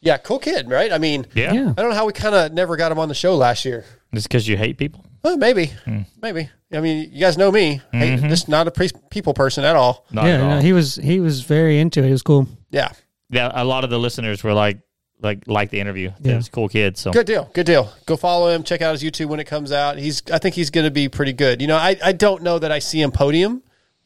[0.00, 0.92] Yeah, cool kid, right?
[0.92, 1.52] I mean, Yeah.
[1.52, 1.70] Yeah.
[1.76, 3.84] I don't know how we kind of never got him on the show last year.
[4.14, 5.04] Just because you hate people?
[5.22, 6.02] Well, maybe, Hmm.
[6.22, 6.48] maybe.
[6.72, 7.80] I mean, you guys know me.
[7.92, 8.28] Hey, Mm-hmm.
[8.28, 10.04] just not a pre- people person at all.
[10.10, 10.48] Not yeah, at all.
[10.50, 12.08] no, he was he was very into it.
[12.08, 12.48] It was cool.
[12.70, 12.90] Yeah,
[13.30, 14.78] yeah, a lot of the listeners were like,
[15.22, 16.10] like like the interview.
[16.20, 16.34] Yeah.
[16.34, 16.96] He's a cool kid.
[16.98, 17.48] So Good deal.
[17.54, 17.92] Good deal.
[18.06, 18.62] Go follow him.
[18.64, 19.96] Check out his YouTube when it comes out.
[19.98, 20.22] He's.
[20.32, 21.60] I think he's going to be pretty good.
[21.60, 23.62] You know, I, I don't know that I see him podium.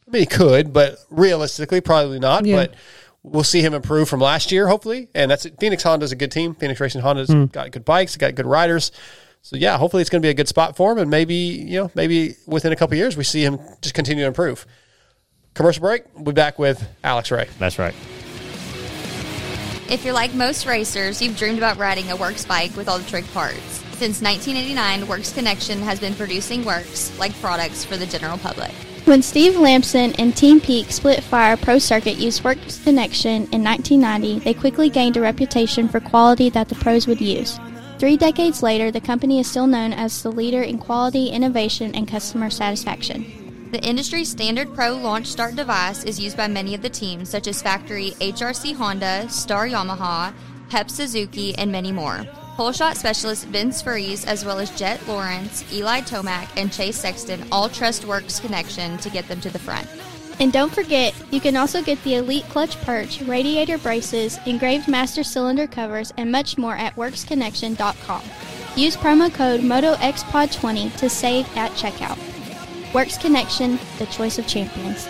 [0.07, 2.45] I mean, he could, but realistically, probably not.
[2.45, 2.57] Yeah.
[2.57, 2.75] But
[3.23, 5.09] we'll see him improve from last year, hopefully.
[5.15, 5.55] And that's it.
[5.59, 6.53] Phoenix Honda's a good team.
[6.55, 7.45] Phoenix Racing Honda's Hmm.
[7.45, 8.91] got good bikes, got good riders.
[9.41, 11.81] So yeah, hopefully it's going to be a good spot for him, and maybe you
[11.81, 14.65] know, maybe within a couple years we see him just continue to improve.
[15.53, 16.03] Commercial break.
[16.13, 17.47] We'll be back with Alex Ray.
[17.59, 17.93] that's right.
[19.89, 23.09] If you're like most racers, you've dreamed about riding a Works bike with all the
[23.09, 23.83] trick parts.
[23.97, 28.71] Since 1989, Works Connection has been producing Works like products for the general public.
[29.03, 34.39] When Steve Lampson and Team Peak Split Fire Pro Circuit used Works Connection in 1990,
[34.39, 37.59] they quickly gained a reputation for quality that the pros would use.
[38.01, 42.07] Three decades later, the company is still known as the leader in quality, innovation, and
[42.07, 43.69] customer satisfaction.
[43.71, 47.45] The industry standard Pro launch start device is used by many of the teams, such
[47.45, 50.33] as factory HRC Honda, Star Yamaha,
[50.67, 52.25] Pep Suzuki, and many more.
[52.55, 57.45] Pole shot specialist Vince Friese, as well as Jett Lawrence, Eli Tomac, and Chase Sexton
[57.51, 59.87] all trust Works Connection to get them to the front.
[60.39, 65.23] And don't forget, you can also get the Elite Clutch Perch, radiator braces, engraved master
[65.23, 68.23] cylinder covers, and much more at WorksConnection.com.
[68.75, 72.17] Use promo code MotoXPod20 to save at checkout.
[72.93, 75.07] Works Connection, the choice of champions.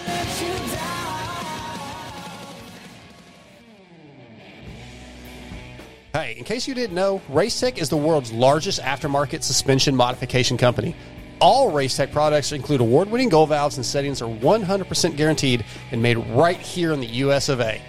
[6.13, 10.95] Hey, in case you didn't know, Racetech is the world's largest aftermarket suspension modification company.
[11.41, 16.17] All Racetech products include award winning gold valves and settings are 100% guaranteed and made
[16.17, 17.81] right here in the US of A.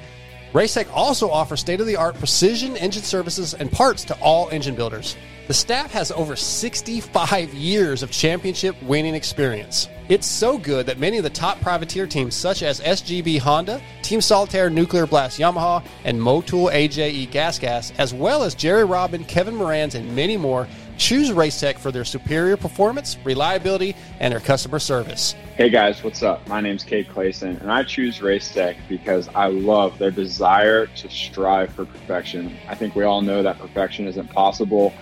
[0.55, 4.75] Racetech also offers state of the art precision engine services and parts to all engine
[4.75, 5.17] builders.
[5.49, 9.89] The staff has over 65 years of championship winning experience.
[10.09, 14.21] It's so good that many of the top privateer teams, such as SGB Honda, Team
[14.21, 19.55] Solitaire Nuclear Blast Yamaha, and Motul AJE Gas Gas, as well as Jerry Robin, Kevin
[19.55, 25.35] Moranz, and many more, choose Racetech for their superior performance, reliability, and their customer service.
[25.57, 26.47] Hey guys, what's up?
[26.49, 31.73] My name's Cade Clason, and I choose Racetech because I love their desire to strive
[31.75, 32.57] for perfection.
[32.69, 34.93] I think we all know that perfection isn't possible,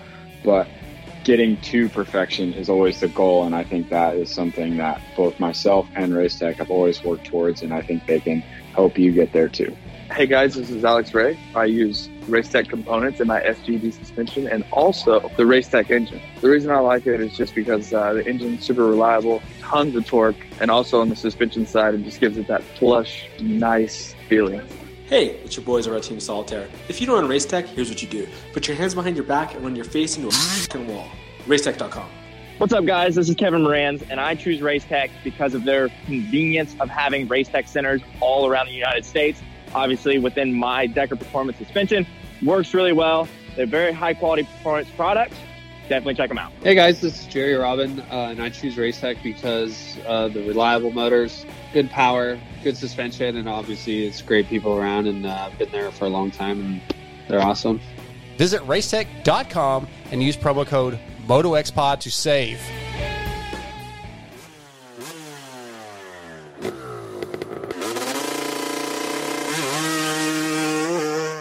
[0.43, 0.67] but
[1.23, 5.39] getting to perfection is always the goal, and I think that is something that both
[5.39, 8.41] myself and Racetech have always worked towards, and I think they can
[8.73, 9.75] help you get there too.
[10.11, 11.39] Hey guys, this is Alex Ray.
[11.55, 16.21] I use Racetech components in my SGB suspension and also the Racetech engine.
[16.41, 20.05] The reason I like it is just because uh, the engine's super reliable, tons of
[20.05, 24.61] torque, and also on the suspension side, it just gives it that plush, nice feeling.
[25.07, 26.69] Hey, it's your boys over at Team Solitaire.
[26.87, 28.27] If you don't run Racetech, here's what you do.
[28.53, 31.09] Put your hands behind your back and run your face into a f***ing wall.
[31.47, 32.09] Racetech.com.
[32.59, 33.15] What's up, guys?
[33.15, 37.67] This is Kevin Moranz, and I choose Racetech because of their convenience of having Racetech
[37.67, 39.41] centers all around the United States.
[39.73, 42.05] Obviously, within my Decker Performance suspension,
[42.43, 43.27] works really well.
[43.55, 45.35] They're very high quality performance products.
[45.89, 46.53] Definitely check them out.
[46.63, 50.91] Hey guys, this is Jerry Robin, uh, and I choose Racetech because uh, the reliable
[50.91, 55.07] motors, good power, good suspension, and obviously it's great people around.
[55.07, 56.81] And uh, I've been there for a long time, and
[57.27, 57.81] they're awesome.
[58.37, 60.97] Visit racetech.com and use promo code
[61.27, 62.61] MotoXPod to save.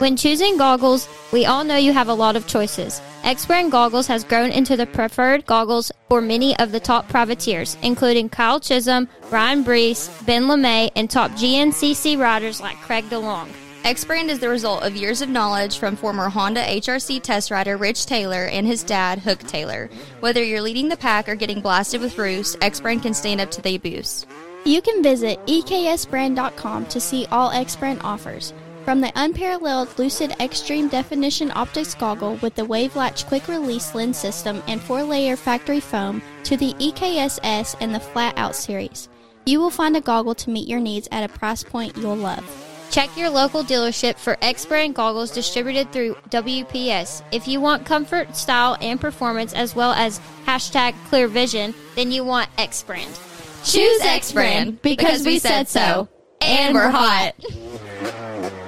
[0.00, 3.02] When choosing goggles, we all know you have a lot of choices.
[3.22, 7.76] X Brand Goggles has grown into the preferred goggles for many of the top privateers,
[7.82, 13.50] including Kyle Chisholm, Ryan Breece, Ben LaMay, and top GNCC riders like Craig DeLong.
[13.84, 17.76] X Brand is the result of years of knowledge from former Honda HRC test rider
[17.76, 19.90] Rich Taylor and his dad, Hook Taylor.
[20.20, 23.50] Whether you're leading the pack or getting blasted with roost, X Brand can stand up
[23.50, 24.24] to the abuse.
[24.64, 28.54] You can visit eksbrand.com to see all X Brand offers.
[28.84, 34.16] From the unparalleled Lucid Extreme Definition Optics Goggle with the Wave Latch Quick Release Lens
[34.16, 39.08] System and 4 layer factory foam to the EKSS and the Flat Out series,
[39.44, 42.44] you will find a goggle to meet your needs at a price point you'll love.
[42.90, 47.22] Check your local dealership for X Brand goggles distributed through WPS.
[47.30, 52.24] If you want comfort, style, and performance as well as hashtag clear vision, then you
[52.24, 53.16] want X Brand.
[53.62, 56.08] Choose X Brand because we said so.
[56.40, 57.34] And we're hot.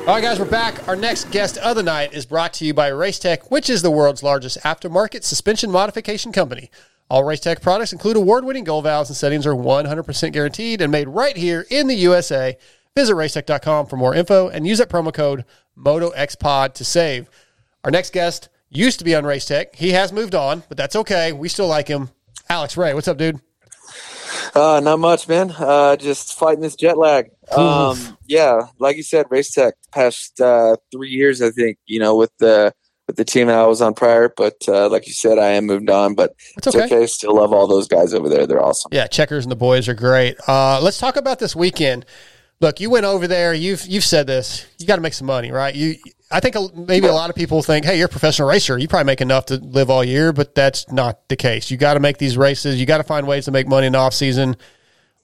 [0.00, 0.88] All right, guys, we're back.
[0.88, 3.90] Our next guest of the night is brought to you by Racetech, which is the
[3.90, 6.70] world's largest aftermarket suspension modification company.
[7.10, 11.06] All Racetech products include award winning gold valves and settings are 100% guaranteed and made
[11.06, 12.56] right here in the USA.
[12.96, 15.44] Visit racetech.com for more info and use that promo code
[15.78, 17.28] MotoXPod to save.
[17.84, 19.76] Our next guest used to be on Racetech.
[19.76, 21.32] He has moved on, but that's okay.
[21.32, 22.10] We still like him.
[22.48, 23.40] Alex Ray, what's up, dude?
[24.54, 25.50] Uh, not much, man.
[25.56, 27.30] Uh, just fighting this jet lag.
[27.50, 31.78] Um, yeah, like you said, race tech past uh, three years, I think.
[31.86, 32.72] You know, with the
[33.08, 35.66] with the team that I was on prior, but uh, like you said, I am
[35.66, 36.14] moved on.
[36.14, 37.08] But It's okay.
[37.08, 38.46] Still love all those guys over there.
[38.46, 38.90] They're awesome.
[38.92, 40.36] Yeah, checkers and the boys are great.
[40.46, 42.06] Uh, let's talk about this weekend.
[42.60, 43.54] Look, you went over there.
[43.54, 44.66] You've you've said this.
[44.78, 45.74] You got to make some money, right?
[45.74, 45.96] You,
[46.30, 48.76] I think maybe a lot of people think, hey, you're a professional racer.
[48.76, 51.70] You probably make enough to live all year, but that's not the case.
[51.70, 52.78] You got to make these races.
[52.78, 54.56] You got to find ways to make money in the off season.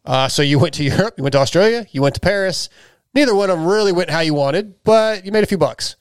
[0.06, 2.70] Uh, so you went to Europe, you went to Australia, you went to Paris.
[3.14, 5.96] Neither one of them really went how you wanted, but you made a few bucks.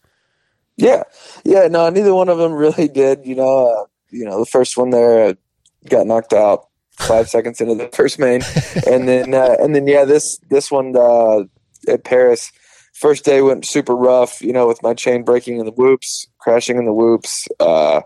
[0.77, 1.03] Yeah,
[1.43, 1.67] yeah.
[1.67, 3.25] No, neither one of them really did.
[3.25, 5.33] You know, uh, you know, the first one there uh,
[5.89, 6.67] got knocked out
[6.97, 8.41] five seconds into the first main,
[8.87, 11.43] and then uh, and then yeah, this this one uh,
[11.87, 12.51] at Paris,
[12.93, 14.41] first day went super rough.
[14.41, 17.47] You know, with my chain breaking in the whoops, crashing in the whoops.
[17.59, 18.01] Uh,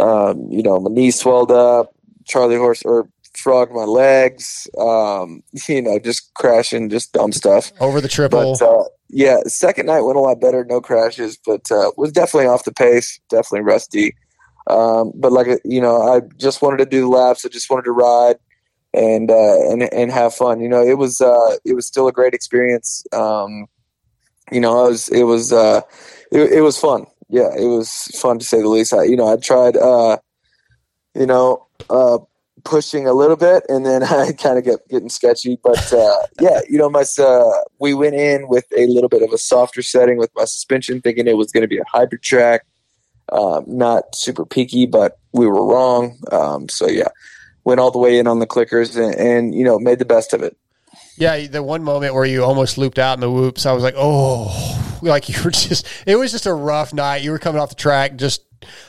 [0.00, 1.94] um, you know, my knee swelled up.
[2.24, 4.68] Charlie horse or frog my legs.
[4.78, 8.56] Um, you know, just crashing, just dumb stuff over the triple.
[8.58, 12.46] But, uh, yeah, second night went a lot better, no crashes, but uh, was definitely
[12.46, 14.14] off the pace, definitely rusty.
[14.68, 17.44] Um, but like you know, I just wanted to do the laps.
[17.44, 18.36] I just wanted to ride
[18.94, 20.60] and uh, and and have fun.
[20.60, 23.04] You know, it was uh, it was still a great experience.
[23.12, 23.66] Um,
[24.50, 25.80] you know, I was it was uh,
[26.30, 27.06] it, it was fun.
[27.28, 28.92] Yeah, it was fun to say the least.
[28.92, 30.18] I, you know, I tried uh,
[31.14, 32.18] you know uh,
[32.64, 35.58] pushing a little bit, and then I kind of get getting sketchy.
[35.62, 37.04] But uh, yeah, you know, my
[37.78, 41.26] we went in with a little bit of a softer setting with my suspension, thinking
[41.26, 42.66] it was going to be a hybrid track,
[43.30, 46.18] um, not super peaky, but we were wrong.
[46.30, 47.08] Um, so yeah,
[47.64, 50.32] went all the way in on the clickers, and, and you know, made the best
[50.32, 50.56] of it.
[51.16, 53.94] Yeah, the one moment where you almost looped out in the whoops, I was like,
[53.96, 57.22] oh, like you were just, it was just a rough night.
[57.22, 58.42] You were coming off the track, just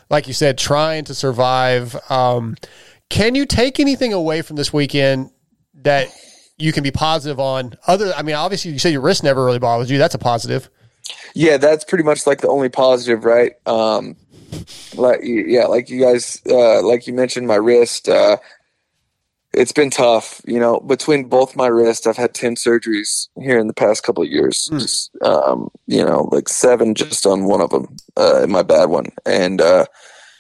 [0.09, 1.95] like you said, trying to survive.
[2.09, 2.55] Um,
[3.09, 5.31] can you take anything away from this weekend
[5.81, 6.07] that
[6.57, 7.73] you can be positive on?
[7.88, 9.97] Other, I mean, obviously, you said your wrist never really bothers you.
[9.97, 10.69] That's a positive.
[11.36, 13.53] Yeah, that's pretty much like the only positive, right?
[13.65, 14.15] Um,
[14.95, 18.09] like yeah, like you guys, uh, like you mentioned, my wrist.
[18.09, 18.37] Uh,
[19.53, 20.79] it's been tough, you know.
[20.79, 24.67] Between both my wrists, I've had ten surgeries here in the past couple of years.
[24.71, 29.07] Just, um, you know, like seven just on one of them, uh, my bad one,
[29.25, 29.85] and uh,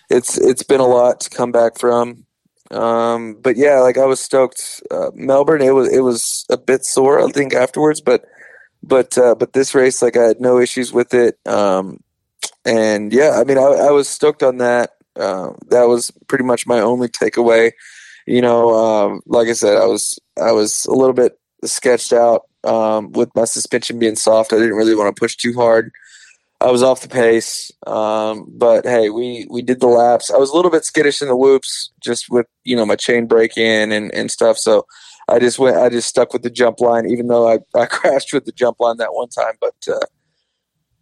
[0.09, 2.25] it's it's been a lot to come back from.
[2.71, 4.81] Um, but yeah, like I was stoked.
[4.89, 8.25] Uh, Melbourne, it was it was a bit sore, I think, afterwards, but
[8.81, 11.37] but uh, but this race, like I had no issues with it.
[11.47, 11.99] Um,
[12.65, 14.91] and yeah, I mean, I, I was stoked on that.
[15.15, 17.71] Uh, that was pretty much my only takeaway.
[18.25, 22.43] You know, um, like I said, I was I was a little bit sketched out
[22.63, 24.53] um, with my suspension being soft.
[24.53, 25.91] I didn't really want to push too hard.
[26.61, 30.31] I was off the pace, um, but hey, we we did the laps.
[30.31, 33.27] I was a little bit skittish in the whoops, just with you know my chain
[33.27, 34.57] break-in and and stuff.
[34.57, 34.85] So
[35.27, 35.75] I just went.
[35.75, 38.79] I just stuck with the jump line, even though I I crashed with the jump
[38.79, 39.55] line that one time.
[39.59, 40.05] But uh,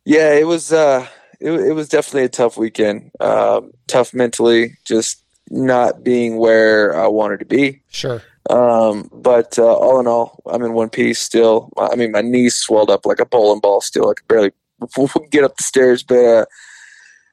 [0.03, 1.07] yeah, it was uh,
[1.41, 3.11] it, it was definitely a tough weekend.
[3.19, 7.81] Um, tough mentally, just not being where I wanted to be.
[7.89, 8.21] Sure.
[8.49, 11.71] Um, but uh, all in all, I'm in one piece still.
[11.77, 14.09] I mean, my knees swelled up like a bowling ball still.
[14.09, 14.51] I could barely
[15.31, 16.03] get up the stairs.
[16.03, 16.45] But uh,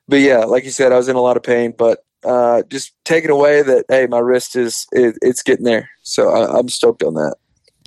[0.07, 1.75] but yeah, like you said, I was in a lot of pain.
[1.77, 5.91] But uh, just taking away that hey, my wrist is it, it's getting there.
[6.03, 7.37] So I, I'm stoked on that.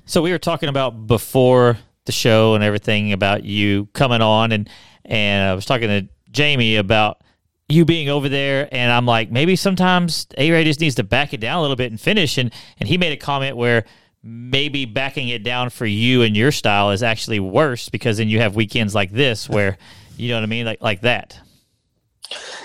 [0.06, 4.70] So we were talking about before the show and everything about you coming on, and
[5.06, 7.22] and I was talking to Jamie about
[7.70, 11.34] you being over there, and I'm like, maybe sometimes A Ray just needs to back
[11.34, 12.38] it down a little bit and finish.
[12.38, 13.86] And and he made a comment where
[14.24, 18.40] maybe backing it down for you and your style is actually worse because then you
[18.40, 19.78] have weekends like this where
[20.18, 21.40] you know what I mean, like like that.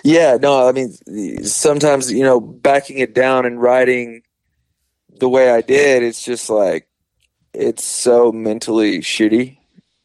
[0.04, 4.22] Yeah, no, I mean, sometimes, you know, backing it down and riding
[5.18, 6.88] the way I did, it's just like,
[7.52, 9.55] it's so mentally shitty.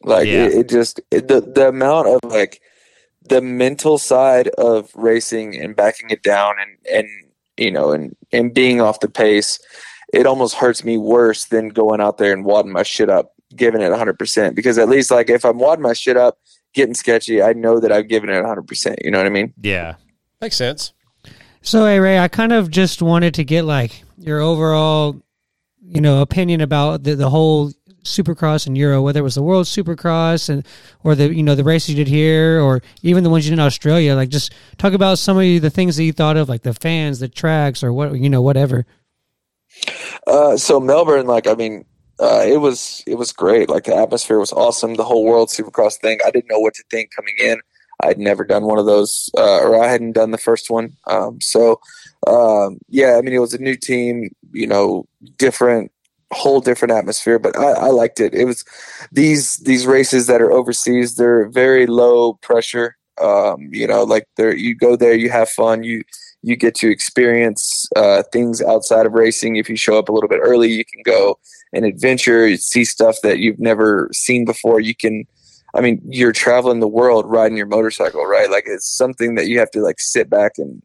[0.04, 0.44] Like, Yeah.
[0.46, 2.60] it, it just, it, the, the amount of like
[3.28, 7.08] the mental side of racing and backing it down and, and,
[7.56, 9.58] you know, and, and being off the pace,
[10.12, 13.80] it almost hurts me worse than going out there and wadding my shit up, giving
[13.80, 14.54] it 100%.
[14.54, 16.38] Because at least, like, if I'm wadding my shit up,
[16.74, 18.96] getting sketchy, I know that I've given it 100%.
[19.04, 19.52] You know what I mean?
[19.62, 19.94] Yeah.
[20.40, 20.92] Makes sense.
[21.60, 25.22] So, hey Ray, I kind of just wanted to get like your overall,
[25.80, 27.70] you know, opinion about the, the whole
[28.04, 30.66] Supercross and Euro, whether it was the World Supercross and
[31.04, 33.60] or the you know the races you did here, or even the ones you did
[33.60, 34.14] in Australia.
[34.14, 37.20] Like, just talk about some of the things that you thought of, like the fans,
[37.20, 38.86] the tracks, or what you know, whatever.
[40.26, 41.84] Uh, so Melbourne, like, I mean,
[42.20, 43.68] uh, it was it was great.
[43.68, 44.94] Like the atmosphere was awesome.
[44.94, 46.18] The whole World Supercross thing.
[46.24, 47.60] I didn't know what to think coming in.
[48.00, 50.96] I'd never done one of those, uh, or I hadn't done the first one.
[51.06, 51.80] Um, so
[52.26, 54.34] um, yeah, I mean, it was a new team.
[54.52, 55.90] You know, different
[56.32, 57.38] whole different atmosphere.
[57.38, 58.34] But I, I liked it.
[58.34, 58.64] It was
[59.12, 61.16] these these races that are overseas.
[61.16, 62.96] They're very low pressure.
[63.20, 65.84] Um, you know, like there you go there, you have fun.
[65.84, 66.02] You
[66.42, 69.56] you get to experience uh, things outside of racing.
[69.56, 71.38] If you show up a little bit early, you can go
[71.72, 74.80] and adventure, see stuff that you've never seen before.
[74.80, 75.24] You can,
[75.74, 78.50] I mean, you're traveling the world riding your motorcycle, right?
[78.50, 80.82] Like it's something that you have to like sit back and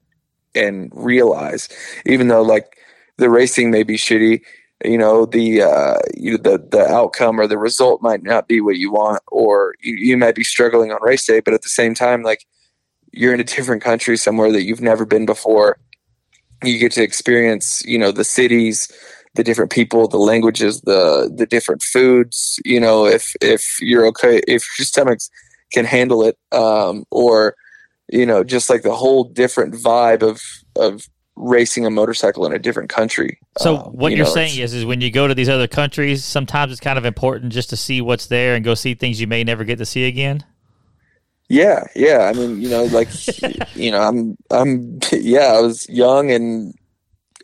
[0.54, 1.70] and realize,
[2.06, 2.78] even though like
[3.18, 4.42] the racing may be shitty,
[4.84, 8.78] you know the uh, you, the the outcome or the result might not be what
[8.78, 11.96] you want, or you, you might be struggling on race day, but at the same
[11.96, 12.46] time, like
[13.12, 15.80] you're in a different country somewhere that you've never been before.
[16.64, 18.92] You get to experience, you know, the cities,
[19.36, 22.60] the different people, the languages, the the different foods.
[22.64, 25.30] You know, if if you're okay, if your stomachs
[25.74, 27.56] can handle it, um, or
[28.10, 30.42] you know, just like the whole different vibe of
[30.76, 31.08] of
[31.40, 33.40] racing a motorcycle in a different country.
[33.60, 35.68] So Um, what you you are saying is, is when you go to these other
[35.68, 39.22] countries, sometimes it's kind of important just to see what's there and go see things
[39.22, 40.44] you may never get to see again.
[41.50, 42.30] Yeah, yeah.
[42.30, 43.08] I mean, you know, like
[43.76, 46.74] you know, I'm I'm yeah, I was young and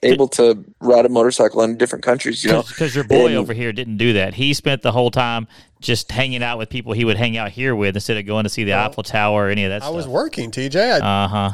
[0.02, 2.64] able to ride a motorcycle in different countries, you know.
[2.64, 4.34] Because your boy And- over here didn't do that.
[4.34, 5.48] He spent the whole time
[5.80, 8.50] just hanging out with people he would hang out here with instead of going to
[8.50, 9.96] see the Eiffel Tower or any of that I stuff.
[9.96, 11.00] was working, TJ.
[11.02, 11.52] Uh huh.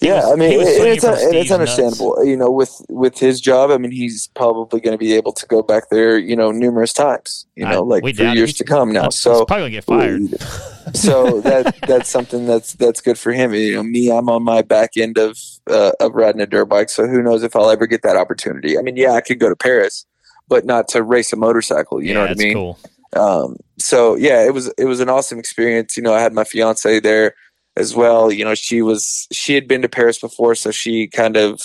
[0.00, 1.52] Yeah, was- I mean, he was and swinging it's, and it's Steve's nuts.
[1.52, 2.24] understandable.
[2.24, 5.46] You know, with with his job, I mean, he's probably going to be able to
[5.46, 7.46] go back there, you know, numerous times.
[7.56, 9.04] You I- know, like for years to come now.
[9.04, 10.22] he's So probably gonna get fired.
[10.94, 13.52] so that that's something that's that's good for him.
[13.54, 15.38] You know, me, I'm on my back end of
[15.70, 18.78] uh, of riding a dirt bike, so who knows if I'll ever get that opportunity.
[18.78, 20.06] I mean, yeah, I could go to Paris,
[20.48, 22.00] but not to race a motorcycle.
[22.02, 22.54] You yeah, know what I mean?
[22.54, 22.78] cool.
[23.16, 25.96] um, so yeah, it was it was an awesome experience.
[25.96, 27.34] You know, I had my fiance there
[27.80, 28.30] as well.
[28.30, 31.60] You know, she was she had been to Paris before, so she kind of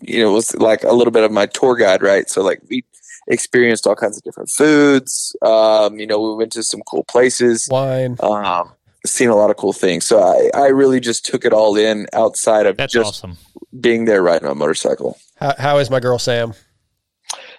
[0.00, 2.28] you know was like a little bit of my tour guide, right?
[2.30, 2.84] So like we
[3.28, 5.34] experienced all kinds of different foods.
[5.42, 8.72] Um, you know, we went to some cool places, wine, um,
[9.06, 10.06] seen a lot of cool things.
[10.06, 13.36] So I I really just took it all in outside of That's just awesome.
[13.80, 15.18] being there riding a motorcycle.
[15.36, 16.54] how, how is my girl Sam?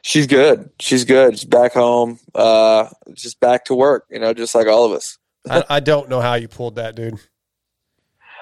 [0.04, 0.70] She's good.
[0.80, 1.40] She's good.
[1.40, 2.20] She's back home.
[2.36, 4.06] Uh, just back to work.
[4.12, 5.18] You know, just like all of us.
[5.50, 7.20] I, I don't know how you pulled that, dude.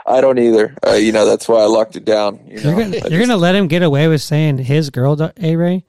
[0.06, 0.76] I don't either.
[0.86, 2.40] Uh, you know, that's why I locked it down.
[2.48, 5.56] You know, You're gonna, just- gonna let him get away with saying his girl, A
[5.56, 5.86] Ray?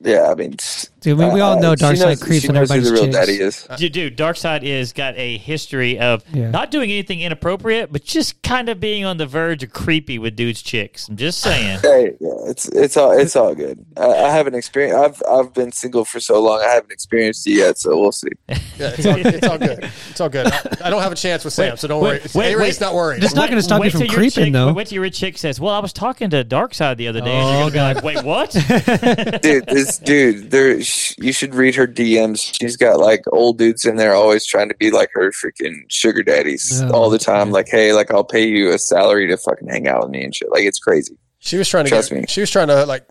[0.00, 0.30] yeah.
[0.30, 0.56] I mean,
[1.02, 2.76] Dude, we, we all uh, know she Dark Side knows- creeps she on knows who
[2.76, 3.16] everybody's the real chicks.
[3.16, 3.78] daddy is.
[3.78, 6.50] Dude, dude, Darkside is got a history of Yeah.
[6.50, 10.36] not doing anything inappropriate, but just kind of being on the verge of creepy with
[10.36, 11.08] dudes' chicks.
[11.08, 11.80] I'm just saying.
[11.92, 13.84] Hey, yeah, it's it's all it's all good.
[13.96, 14.96] I, I haven't experienced.
[14.96, 16.60] I've I've been single for so long.
[16.60, 18.28] I haven't experienced it yet, so we'll see.
[18.78, 19.90] Yeah, it's all, it's all good.
[20.10, 20.46] It's all good.
[20.46, 22.20] I, I don't have a chance with Sam, so don't worry.
[22.34, 22.80] wait, A-Ray's wait.
[22.80, 23.22] not worried.
[23.22, 24.72] It's not gonna stop you from till your creeping, chick, though.
[24.72, 27.46] Wait till your chick says, "Well, I was talking to Darkside the other day," and
[27.46, 28.50] Oh, you're gonna be like, "Wait, what?"
[29.42, 30.82] dude, this dude, there.
[30.92, 32.54] Sh- You should read her DMs.
[32.60, 36.22] She's got like old dudes in there, always trying to be like her freaking sugar
[36.22, 37.50] daddies Oh, all the time.
[37.50, 40.34] Like, hey, like I'll pay you a salary to fucking hang out with me and
[40.34, 40.50] shit.
[40.50, 41.16] Like, it's crazy.
[41.38, 42.24] She was trying to Trust get, me.
[42.28, 43.06] She was trying to like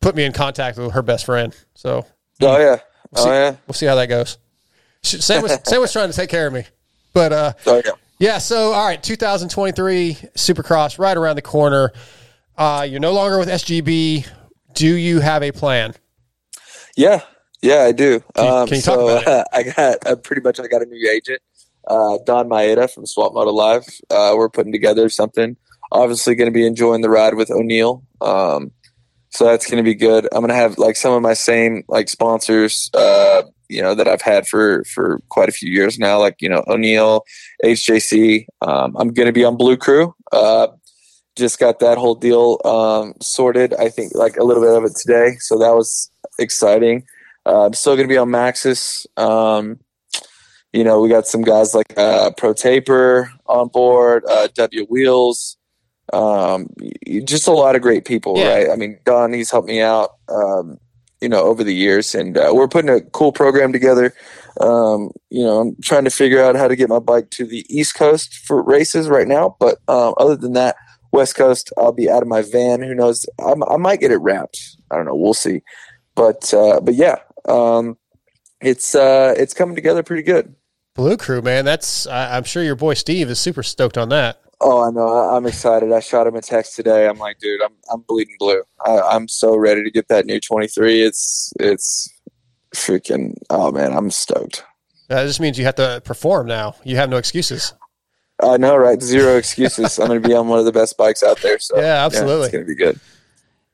[0.00, 1.54] put me in contact with her best friend.
[1.74, 2.06] So
[2.40, 2.78] Oh yeah,
[3.10, 4.38] we'll see, oh yeah, we'll see how that goes.
[5.02, 6.64] She, Sam was Sam was trying to take care of me,
[7.12, 7.92] but uh, oh yeah.
[8.18, 8.38] yeah.
[8.38, 11.92] So all right, 2023 Supercross right around the corner.
[12.56, 14.26] Uh, you're no longer with SGB.
[14.72, 15.94] Do you have a plan?
[16.98, 17.20] Yeah,
[17.62, 18.18] yeah, I do.
[18.34, 20.82] Can you- um, can you talk so about I got uh, pretty much I got
[20.82, 21.40] a new agent,
[21.86, 23.86] uh, Don Maeda from Swap Moto Live.
[24.10, 25.56] Uh, we're putting together something.
[25.92, 28.02] Obviously, going to be enjoying the ride with O'Neill.
[28.20, 28.72] Um,
[29.30, 30.24] so that's going to be good.
[30.32, 34.08] I'm going to have like some of my same like sponsors, uh, you know, that
[34.08, 36.18] I've had for for quite a few years now.
[36.18, 37.22] Like you know, O'Neill,
[37.64, 38.46] HJC.
[38.60, 40.16] Um, I'm going to be on Blue Crew.
[40.32, 40.66] Uh,
[41.36, 43.72] just got that whole deal um, sorted.
[43.74, 47.04] I think like a little bit of it today, so that was exciting.
[47.46, 49.06] Uh, I'm still going to be on Maxxis.
[49.18, 49.78] Um,
[50.72, 55.56] you know, we got some guys like uh, Pro Taper on board, uh, W Wheels,
[56.12, 56.68] um,
[57.24, 58.54] just a lot of great people, Yeah.
[58.54, 58.70] right?
[58.70, 60.78] I mean, Don, he's helped me out, um,
[61.20, 64.12] you know, over the years, and uh, we're putting a cool program together.
[64.60, 67.64] Um, you know, I'm trying to figure out how to get my bike to the
[67.68, 70.76] East Coast for races right now, but um, other than that,
[71.12, 72.82] West Coast, I'll be out of my van.
[72.82, 73.24] Who knows?
[73.40, 74.76] I, I might get it wrapped.
[74.90, 75.14] I don't know.
[75.14, 75.62] We'll see.
[76.18, 77.96] But uh, but yeah, um,
[78.60, 80.52] it's uh, it's coming together pretty good.
[80.96, 81.64] Blue Crew, man.
[81.64, 84.40] That's I, I'm sure your boy Steve is super stoked on that.
[84.60, 85.06] Oh, I know.
[85.06, 85.92] I- I'm excited.
[85.92, 87.06] I shot him a text today.
[87.06, 88.64] I'm like, dude, I'm I'm bleeding blue.
[88.84, 91.02] I, I'm so ready to get that new 23.
[91.02, 92.08] It's it's
[92.74, 93.36] freaking.
[93.48, 94.64] Oh man, I'm stoked.
[95.06, 96.74] That just means you have to perform now.
[96.82, 97.74] You have no excuses.
[98.42, 99.00] I know, right?
[99.00, 100.00] Zero excuses.
[100.00, 101.60] I'm going to be on one of the best bikes out there.
[101.60, 102.46] So Yeah, absolutely.
[102.46, 102.98] it's going to be good.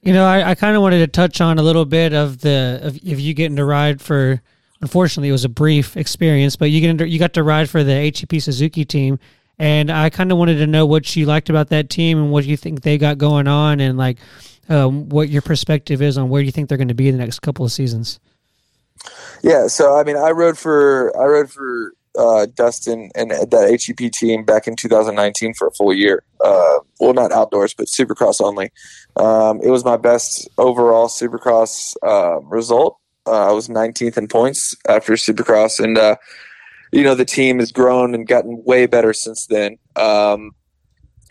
[0.04, 2.80] You know, I, I kind of wanted to touch on a little bit of the
[2.82, 4.42] of if you getting to ride for.
[4.80, 8.12] Unfortunately, it was a brief experience, but you get you got to ride for the
[8.14, 9.18] HEP Suzuki team,
[9.58, 12.44] and I kind of wanted to know what you liked about that team and what
[12.44, 14.18] you think they got going on, and like
[14.68, 17.22] um, what your perspective is on where you think they're going to be in the
[17.22, 18.20] next couple of seasons.
[19.42, 24.12] Yeah, so I mean, I rode for I rode for uh, Dustin and that HEP
[24.12, 26.22] team back in 2019 for a full year.
[26.44, 28.70] Uh, well, not outdoors, but Supercross only.
[29.16, 32.98] Um, it was my best overall Supercross uh, result.
[33.26, 36.16] Uh, I was 19th in points after Supercross, and uh,
[36.92, 39.78] you know the team has grown and gotten way better since then.
[39.96, 40.50] Um,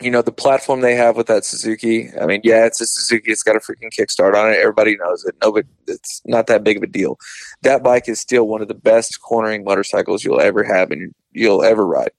[0.00, 2.10] you know the platform they have with that Suzuki.
[2.20, 3.30] I mean, yeah, it's a Suzuki.
[3.30, 4.58] It's got a freaking kickstart on it.
[4.58, 5.36] Everybody knows it.
[5.40, 7.18] Nobody, it's not that big of a deal.
[7.62, 11.62] That bike is still one of the best cornering motorcycles you'll ever have and you'll
[11.62, 12.10] ever ride.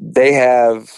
[0.00, 0.90] They have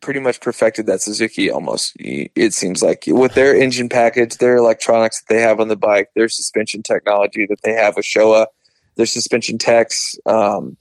[0.00, 1.92] pretty much perfected that Suzuki almost.
[1.98, 6.10] It seems like with their engine package, their electronics that they have on the bike,
[6.14, 8.46] their suspension technology that they have with Showa,
[8.96, 10.16] their suspension techs.
[10.26, 10.76] Um,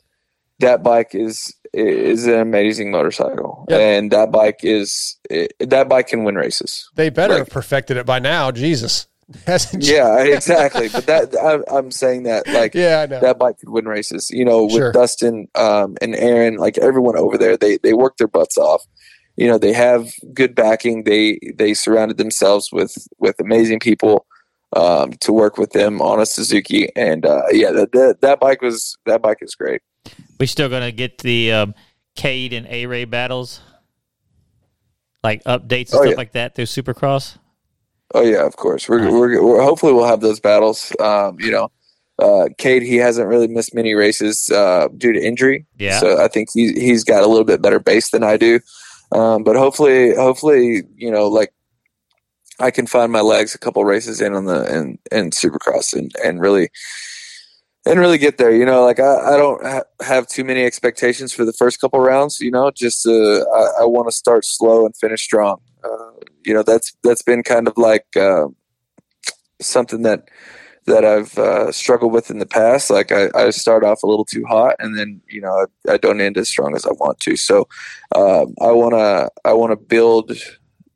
[0.60, 3.80] that bike is is an amazing motorcycle, Yep.
[3.82, 5.18] and that bike is
[5.60, 6.90] that bike can win races.
[6.96, 8.52] They better have perfected it by now.
[8.52, 9.08] Jesus.
[9.74, 10.88] Yeah, exactly.
[10.88, 14.30] but that I, I'm saying that like Yeah, that bike could win races.
[14.32, 14.92] You know, with Sure.
[14.92, 18.86] Dustin um, and Aaron, like everyone over there, they they work their butts off.
[19.38, 21.04] You know, they have good backing.
[21.04, 24.26] They they surrounded themselves with with amazing people
[24.76, 28.62] um, to work with them on a Suzuki, and uh, yeah, that, that that bike
[28.62, 29.82] was that bike is great.
[30.40, 31.76] We still gonna get the um,
[32.16, 33.60] Cade and A Ray battles,
[35.24, 36.16] like updates and Oh, stuff yeah.
[36.18, 37.38] like that through Supercross.
[38.14, 38.88] Oh yeah, of course.
[38.88, 40.94] We're, we're, we're hopefully we'll have those battles.
[41.00, 41.72] Um, you know,
[42.20, 45.66] uh, Cade he hasn't really missed many races uh, due to injury.
[45.78, 46.00] Yeah.
[46.00, 48.60] So I think he he's got a little bit better base than I do.
[49.12, 51.54] Um, but hopefully, hopefully, you know, like
[52.60, 56.12] I can find my legs a couple races in on the and and Supercross and
[56.24, 56.70] and really
[57.86, 58.52] and really get there.
[58.52, 62.00] You know, like I, I don't ha- have too many expectations for the first couple
[62.00, 62.40] rounds.
[62.40, 65.62] You know, just uh, I, I want to start slow and finish strong.
[65.84, 66.12] Uh,
[66.46, 68.48] you know, that's that's been kind of like uh,
[69.62, 70.30] something that
[70.86, 72.90] that I've uh, struggled with in the past.
[72.90, 75.98] Like I, I start off a little too hot, and then you know I, I
[75.98, 77.36] don't end as strong as I want to.
[77.36, 77.68] So
[78.16, 80.32] um, I wanna I wanna build.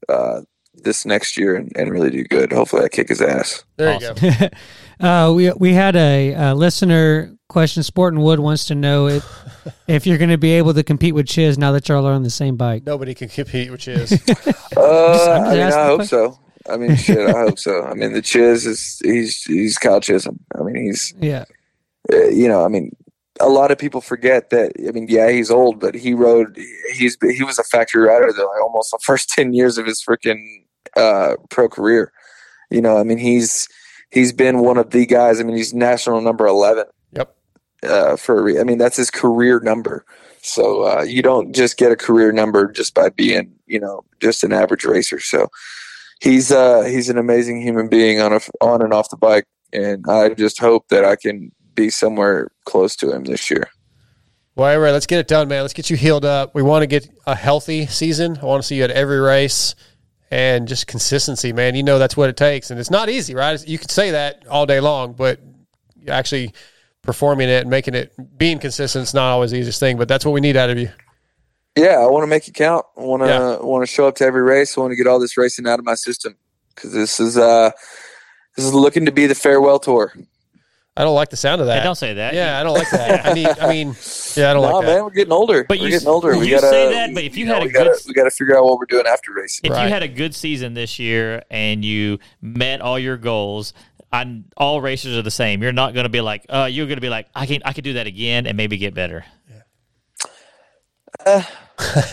[0.07, 0.41] Uh,
[0.83, 2.51] this next year and, and really do good.
[2.51, 3.65] Hopefully, I kick his ass.
[3.77, 4.49] There you go.
[5.05, 7.83] uh, we we had a, a listener question.
[7.83, 9.25] Sporting Wood wants to know if,
[9.87, 12.23] if you're going to be able to compete with Chiz now that y'all are on
[12.23, 12.85] the same bike.
[12.85, 14.21] Nobody can compete with Chiz.
[14.77, 16.39] Uh, I'm just I mean, I hope the so.
[16.69, 17.83] I mean, shit, I hope so.
[17.83, 20.39] I mean, the Chiz is he's he's Kyle Chisholm.
[20.59, 21.45] I mean, he's Yeah.
[22.13, 22.95] uh, you know, I mean,
[23.39, 24.73] a lot of people forget that.
[24.87, 26.57] I mean, yeah, he's old, but he rode.
[26.93, 30.03] He's he was a factory rider the like almost the first ten years of his
[30.03, 30.41] freaking
[30.97, 32.11] uh, pro career.
[32.69, 33.67] You know, I mean, he's
[34.11, 35.39] he's been one of the guys.
[35.39, 36.85] I mean, he's national number eleven.
[37.13, 37.35] Yep.
[37.81, 40.05] Uh, for re- I mean, that's his career number.
[40.41, 44.43] So uh, you don't just get a career number just by being, you know, just
[44.43, 45.19] an average racer.
[45.19, 45.49] So
[46.19, 50.05] he's uh, he's an amazing human being on a, on and off the bike, and
[50.07, 53.69] I just hope that I can be somewhere close to him this year.
[54.55, 55.61] Well, anyway, let's get it done, man.
[55.61, 56.53] Let's get you healed up.
[56.53, 58.37] We want to get a healthy season.
[58.41, 59.75] I want to see you at every race
[60.31, 61.75] and just consistency, man.
[61.75, 63.65] You know that's what it takes, and it's not easy, right?
[63.67, 65.39] You can say that all day long, but
[66.07, 66.53] actually
[67.01, 69.97] performing it and making it, being consistent, is not always the easiest thing.
[69.97, 70.89] But that's what we need out of you.
[71.75, 72.85] Yeah, I want to make it count.
[72.97, 73.57] I want to Yeah.
[73.59, 74.77] want to show up to every race.
[74.77, 76.35] I want to get all this racing out of my system
[76.75, 77.71] because this is uh
[78.55, 80.13] this is looking to be the farewell tour.
[80.97, 81.77] I don't like the sound of that.
[81.77, 82.33] Hey, don't say that.
[82.33, 83.25] Yeah, I don't like that.
[83.25, 83.95] I mean, I mean,
[84.35, 84.95] yeah, I don't Nah, like that.
[84.95, 85.63] man, we're getting older.
[85.63, 86.37] But we're you- getting older.
[86.37, 88.13] We you gotta say that, but if you know, had a we gotta, good- we
[88.13, 89.71] got to figure out what we're doing after racing.
[89.71, 93.73] If you had a good season this year and you met all your goals,
[94.11, 95.63] I, all racers are the same.
[95.63, 97.71] You're not going to be like, uh, you're going to be like, I can I
[97.71, 99.23] can do that again and maybe get better.
[101.25, 101.45] I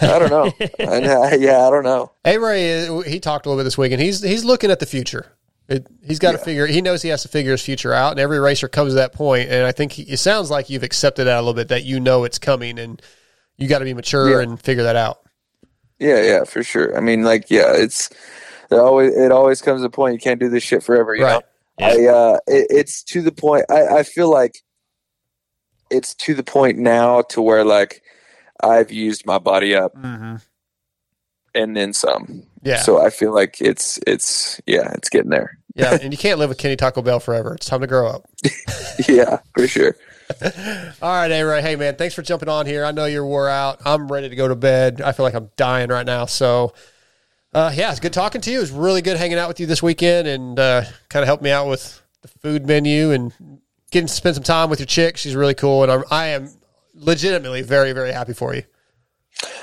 [0.00, 0.52] don't know.
[0.80, 2.12] I, yeah, I don't know.
[2.24, 4.86] A Ray, he talked a little bit this week, and he's he's looking at the
[4.86, 5.26] future.
[5.68, 6.66] It, he's got to figure.
[6.66, 9.12] He knows he has to figure his future out, and every racer comes to that
[9.12, 9.48] point.
[9.50, 11.68] And I think he, it sounds like you've accepted that a little bit.
[11.68, 13.02] That you know it's coming, and
[13.56, 14.42] you got to be mature Yeah.
[14.42, 15.20] and figure that out.
[15.98, 16.96] Yeah, yeah, for sure.
[16.96, 18.10] I mean, like, yeah, it's
[18.70, 21.14] it always it always comes to a point you can't do this shit forever.
[21.16, 21.40] You know,
[21.80, 23.64] I uh, it, it's to the point.
[23.68, 24.58] I I feel like
[25.90, 28.02] it's to the point now to where like
[28.62, 29.94] I've used my body up
[31.56, 32.44] and then some.
[32.62, 32.76] Yeah.
[32.78, 35.58] So I feel like it's it's yeah, it's getting there.
[35.74, 37.54] Yeah, and you can't live with Kenny Taco Bell forever.
[37.54, 38.28] It's time to grow up.
[39.08, 39.96] yeah, for sure.
[41.02, 41.62] All right, Ray.
[41.62, 42.84] Hey, man, thanks for jumping on here.
[42.84, 43.80] I know you're wore out.
[43.84, 45.00] I'm ready to go to bed.
[45.00, 46.26] I feel like I'm dying right now.
[46.26, 46.72] So,
[47.52, 48.58] Uh, yeah, it's good talking to you.
[48.58, 51.42] It was really good hanging out with you this weekend and uh, kind of helped
[51.42, 53.32] me out with the food menu and
[53.92, 55.16] getting to spend some time with your chick.
[55.16, 56.50] She's really cool, and I'm, I am
[56.96, 58.62] legitimately very, very happy for you.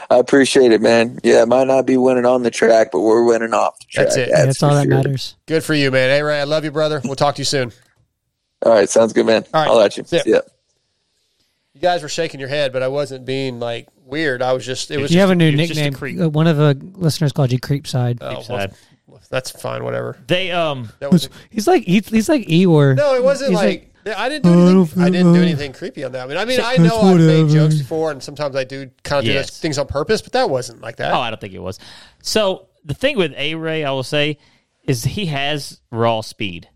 [0.10, 1.20] I appreciate it, man.
[1.24, 4.06] Yeah, it might not be winning on the track, but we're winning off the track.
[4.08, 4.30] That's it.
[4.32, 4.92] That's all that sure.
[4.92, 5.36] matters.
[5.48, 6.10] Good for you, man.
[6.10, 7.02] Hey, Ray, I love you, brother.
[7.04, 7.72] We'll talk to you soon.
[8.64, 9.44] All right, sounds good, man.
[9.54, 9.70] All right.
[9.70, 10.04] I'll let you.
[10.04, 10.24] See ya.
[10.26, 10.40] Yeah.
[11.74, 14.42] You guys were shaking your head, but I wasn't being like weird.
[14.42, 14.92] I was just.
[14.92, 15.12] It was.
[15.12, 15.94] you just have a new it's just a nickname.
[15.94, 16.22] creep.
[16.22, 18.20] Uh, One of the listeners called you Creepside.
[18.22, 19.84] Oh, well, that's fine.
[19.84, 20.18] Whatever.
[20.28, 21.30] They um That was.
[21.50, 22.96] He's like he's, he's like Eeyore.
[22.96, 25.02] No, it wasn't He's like, yeah, I didn't do anything.
[25.04, 26.24] I didn't do anything creepy on that.
[26.24, 29.20] I mean, I mean, I know I've made jokes before, and sometimes I do kind
[29.20, 29.50] of do Yes.
[29.50, 31.12] those things on purpose, but that wasn't like that.
[31.14, 31.80] Oh, I don't think it was.
[32.22, 34.38] So the thing with A Ray, I will say,
[34.84, 36.68] is he has raw speed.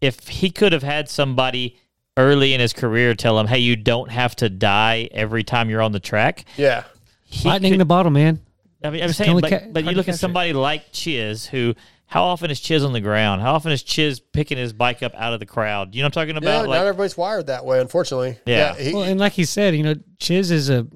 [0.00, 1.76] If he could have had somebody
[2.16, 5.82] early in his career tell him, "Hey, you don't have to die every time you're
[5.82, 6.84] on the track," Yeah.
[7.24, 8.40] he Lightning in could- the bottle, man.
[8.82, 10.18] I mean, I'm saying, only but, ca- but you hard to look at capture.
[10.18, 11.74] somebody like Chiz, who
[12.14, 13.42] how often is Chiz on the ground?
[13.42, 15.96] How often is Chiz picking his bike up out of the crowd?
[15.96, 16.48] You know what I'm talking about?
[16.48, 16.74] Yeah, about?
[16.74, 18.38] not everybody's wired that way, unfortunately.
[18.46, 18.76] Yeah.
[18.76, 20.86] he- well, and like he said, you know, Chiz is a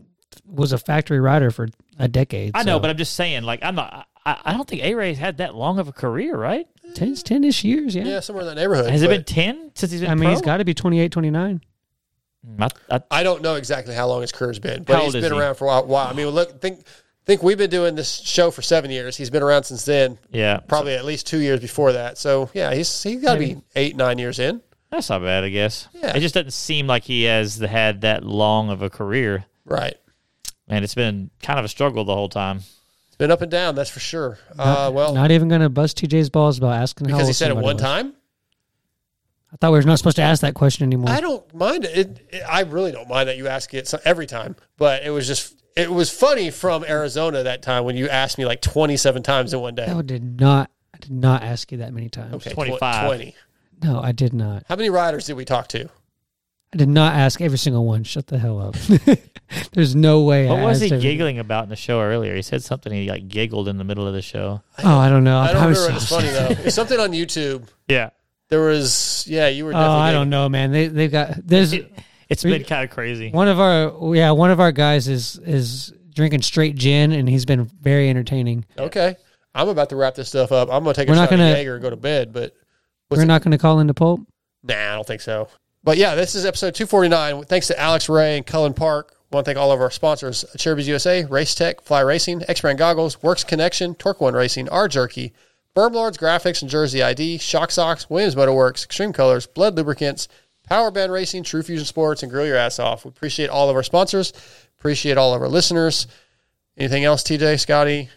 [0.47, 2.53] was a factory rider for a decade.
[2.55, 4.07] I know, but I'm just saying, like, I'm not.
[4.25, 6.69] I, I don't think A Ray's had that long of a career, right?
[6.95, 8.05] 10 10-ish years, yeah.
[8.05, 8.89] yeah, somewhere in that neighborhood.
[8.89, 10.11] Has it been ten since he's been?
[10.11, 10.31] I mean, pro?
[10.31, 11.61] he's got to be 28, 29.
[12.47, 15.33] Mm, I, I, I don't know exactly how long his career's been, but he's been
[15.33, 15.37] he?
[15.37, 15.87] around for a while.
[15.87, 16.07] while.
[16.07, 16.85] I mean, look, think
[17.29, 19.17] think we've been doing this show for seven years.
[19.17, 20.19] He's been around since then.
[20.31, 22.19] yeah, Probably at least two years before that.
[22.19, 24.63] So yeah, he's he's got to be eight nine years in.
[24.91, 25.87] That's not bad, I guess.
[25.93, 26.17] Yeah.
[26.17, 29.95] It just doesn't seem like he has had that long of a career, Right.
[30.67, 32.63] and it's been kind of a struggle the whole time.
[33.09, 33.75] It's been up and down.
[33.75, 34.39] That's for sure.
[34.59, 37.35] Uh, Not- well, not even going to bust TJ's balls about asking how because he
[37.35, 37.83] said it one was.
[37.83, 38.15] time.
[39.53, 41.09] I thought we were not supposed to ask that question anymore.
[41.11, 41.97] I don't mind it.
[41.97, 42.43] It, it.
[42.49, 45.55] I really don't mind that you ask it so- every time, but it was just
[45.77, 49.55] it was funny from Arizona that time when you asked me like twenty seven times
[49.55, 49.87] in one day.
[49.87, 50.71] I did not.
[50.95, 52.35] I did not ask you that many times.
[52.35, 53.07] Okay, tw- 25.
[53.07, 53.35] twenty.
[53.83, 54.65] No, I did not.
[54.69, 55.89] How many riders did we talk to?
[56.75, 58.03] I did not ask every single one.
[58.05, 58.75] Shut the hell up.
[59.73, 60.47] There's no way.
[60.47, 62.35] What I was he asked every- giggling about in the show earlier?
[62.35, 62.93] He said something.
[62.93, 64.63] He like giggled in the middle of the show.
[64.85, 65.39] Oh, I don't know.
[65.39, 65.97] I don't was remember.
[65.97, 66.63] It's funny though.
[66.67, 67.69] It's something on YouTube.
[67.89, 68.11] Yeah,
[68.49, 69.71] There was yeah, you were.
[69.71, 70.73] Oh, Definitely I don't know, man.
[70.73, 71.91] They they've got there's It,
[72.31, 73.31] has been kind of crazy.
[73.31, 77.45] one of our yeah one of our guys is is drinking straight gin and he's
[77.45, 78.65] been very entertaining.
[78.79, 79.17] Okay,
[79.55, 80.69] I'm about to wrap this stuff up.
[80.71, 82.33] I'm gonna take We're shot not of gonna- Jaeger and go to bed.
[82.33, 82.55] But
[83.11, 84.21] We're it- not going to call into Pulp.
[84.63, 85.49] Nah, I don't think so.
[85.85, 87.45] But yeah, this is episode 249.
[87.45, 89.15] Thanks to Alex Ray and Cullin Park.
[89.31, 92.79] want to thank all of our sponsors Acerbis USA, Race Tech, Fly Racing, X Brand
[92.79, 95.33] Goggles, Works Connection, Torque One Racing, R Jerky,
[95.79, 100.27] Berm Lords Graphics and Jersey ID, Shock Socks, Williams Motorworks, Extreme Colors, Blud Lubricants,
[100.65, 103.05] Power Band Racing, True Fusion Sports, and Grill Your Ass Off.
[103.05, 104.33] We appreciate all of our sponsors,
[104.77, 106.09] appreciate all of our listeners.
[106.77, 108.09] Anything else, TJ, Scotty?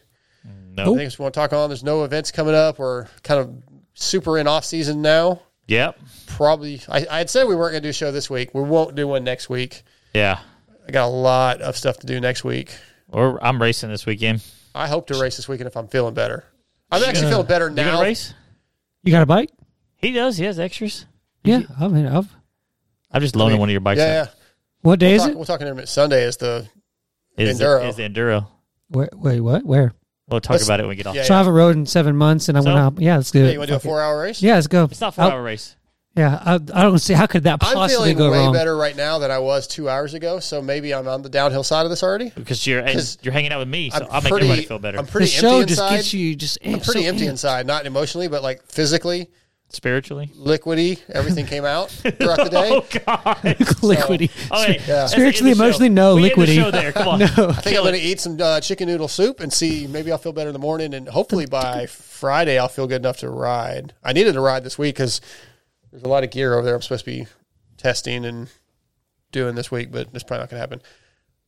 [0.71, 0.85] No.
[0.85, 1.69] Anything else we want to talk on?
[1.69, 2.79] There's no events coming up.
[2.79, 3.53] We're kind of
[3.93, 5.99] super in off season now Yep.
[6.25, 8.55] probably I, I had said we weren't going to do a show this week.
[8.55, 9.83] We won't do one next week.
[10.15, 10.39] Yeah.
[10.87, 12.73] I got a lot of stuff to do next week.
[13.09, 14.43] Or I'm racing this weekend.
[14.73, 16.45] I hope to race this weekend if I'm feeling better.
[16.91, 17.29] I'm actually Yeah.
[17.31, 17.91] feeling better You now.
[17.91, 18.33] gonna race?
[19.03, 19.49] You got a bike?
[19.97, 20.37] He does.
[20.37, 21.05] He has extras.
[21.43, 22.27] Yeah, I mean, I've,
[23.11, 23.99] I'm just loaning one of your bikes.
[23.99, 24.27] Yeah, out.
[24.27, 24.33] yeah.
[24.81, 25.35] what day we'll is talk, it?
[25.37, 26.67] We'll talk intermittent Sunday is the
[27.37, 27.87] Is Enduro.
[27.87, 28.47] Is the enduro?
[28.89, 29.65] Where, wait, what?
[29.65, 29.93] Where?
[30.27, 31.15] We'll talk Let's- about it when we get off.
[31.15, 32.73] yeah, so I haven't rode in seven months, and I'm So?
[32.73, 33.01] gonna.
[33.01, 33.53] Yeah, let's do yeah, it.
[33.53, 33.89] you want to do a Fuck it.
[33.89, 34.41] four hour race?
[34.41, 34.83] Yeah, let's go.
[34.85, 35.75] It's not a four I'll- hour race.
[36.15, 38.51] Yeah, I, I don't see how could that possibly I'm feeling go way wrong.
[38.53, 40.39] better right now than I was two hours ago.
[40.41, 42.31] So maybe I'm on the downhill side of this already.
[42.35, 44.67] Because you're and 'Cause you're hanging out with me, so I'm I'll make pretty- everybody
[44.67, 44.97] feel better.
[44.99, 45.95] I'm pretty the show empty just inside.
[45.95, 46.57] gets you just.
[46.65, 47.29] I'm pretty so empty amped.
[47.29, 49.29] inside, not emotionally, but like physically,
[49.69, 50.29] Spiritually.
[50.37, 50.99] liquidy.
[51.13, 52.69] Everything came out throughout the day.
[52.73, 53.37] Oh God.
[53.81, 54.29] liquidy.
[54.51, 54.81] Oh, wait.
[54.81, 54.85] Yeah.
[54.85, 55.63] That's the end of Spiritually, the show.
[55.63, 56.15] emotionally, no.
[56.17, 56.55] We end the liquidy.
[56.55, 56.91] show there.
[56.91, 57.19] Come on.
[57.19, 57.25] no.
[57.25, 59.87] I think I'm going to eat some uh, chicken noodle soup and see.
[59.87, 63.19] Maybe I'll feel better in the morning, and hopefully by Friday I'll feel good enough
[63.19, 63.93] to ride.
[64.03, 65.21] I needed to ride this week because
[65.91, 66.75] there's a lot of gear over there.
[66.75, 67.27] I'm supposed to be
[67.77, 68.49] testing and
[69.31, 70.81] doing this week, but it's probably not going to happen.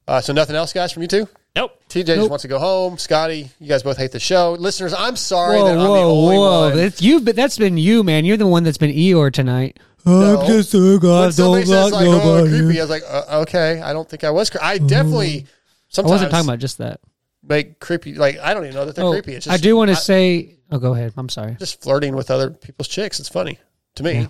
[0.08, 1.28] Uh, so nothing else, guys, from you two.
[1.56, 1.80] Nope.
[1.88, 2.98] TJ just wants to go home.
[2.98, 4.54] Scotty, you guys both hate the show.
[4.54, 6.62] Listeners, I'm sorry Whoa, that I'm the only whoa!
[6.70, 6.78] one.
[6.78, 8.26] That's you, but that's been you, man.
[8.26, 9.80] You're the one that's been Eeyore tonight.
[10.06, 10.42] No.
[10.42, 10.82] I'm just a guy.
[10.82, 14.10] when Don't somebody says like like, "Oh, creepy," I was like, uh, "Okay, I don't
[14.10, 15.46] think I was." Cre- I definitely I
[15.90, 17.00] sometimes wasn't talking about just that.
[17.44, 18.16] make creepy.
[18.16, 19.36] Like I don't even know that they're Oh, creepy.
[19.36, 20.58] It's just, I do want to say.
[20.72, 21.14] Oh, go ahead.
[21.16, 21.56] I'm sorry.
[21.60, 23.20] just flirting with other people's chicks.
[23.20, 23.60] It's funny
[23.96, 24.28] to me.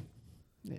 [0.64, 0.78] Yeah.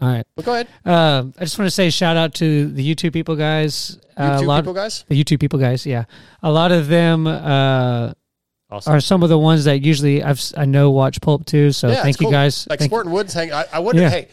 [0.00, 0.24] All right.
[0.36, 0.68] But go ahead.
[0.84, 3.98] Uh, I just want to say shout out to the YouTube people guys.
[4.16, 5.04] Uh, YouTube a lot, people guys?
[5.08, 5.84] The YouTube people guys.
[5.86, 6.04] Yeah,
[6.42, 8.12] a lot of them uh,
[8.70, 8.92] Awesome.
[8.94, 11.72] are some of the ones that usually I've s- I know watch Pulp too.
[11.72, 12.32] So yeah, thank you cool.
[12.32, 12.66] guys.
[12.70, 13.52] Like Thank- Sport and Woods hang.
[13.52, 14.02] I, I wonder.
[14.02, 14.10] Yeah.
[14.10, 14.28] Hey,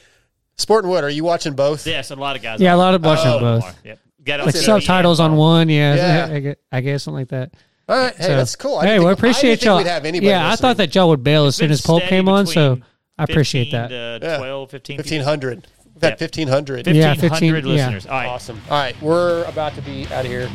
[0.57, 1.85] Sport and Wood, are you watching both?
[1.87, 2.59] Yes, a lot of guys.
[2.61, 3.63] Yeah, a lot of watching Oh, both.
[3.63, 3.71] more.
[3.83, 3.99] Yep.
[4.23, 5.69] Got like subtitles on one.
[5.69, 5.95] Yeah,
[6.29, 6.33] Yeah.
[6.35, 7.53] I, guess, I guess something like that.
[7.87, 8.77] All right, hey, So- that's cool.
[8.77, 9.77] I hey, didn't we think- I appreciate didn't y'all.
[9.77, 12.09] we'd have anybody yeah, I thought that y'all would bail as soon as Pope steady
[12.09, 13.87] came on, so between I appreciate that.
[13.89, 14.37] to Yeah.
[14.37, 15.67] 12, 15 1500.
[15.93, 16.87] We've had 1500.
[16.87, 17.85] Yeah, 1500 15 yeah.
[17.85, 18.05] listeners.
[18.05, 18.27] All right.
[18.27, 18.61] Awesome.
[18.69, 20.49] All right, we're about to be out of here.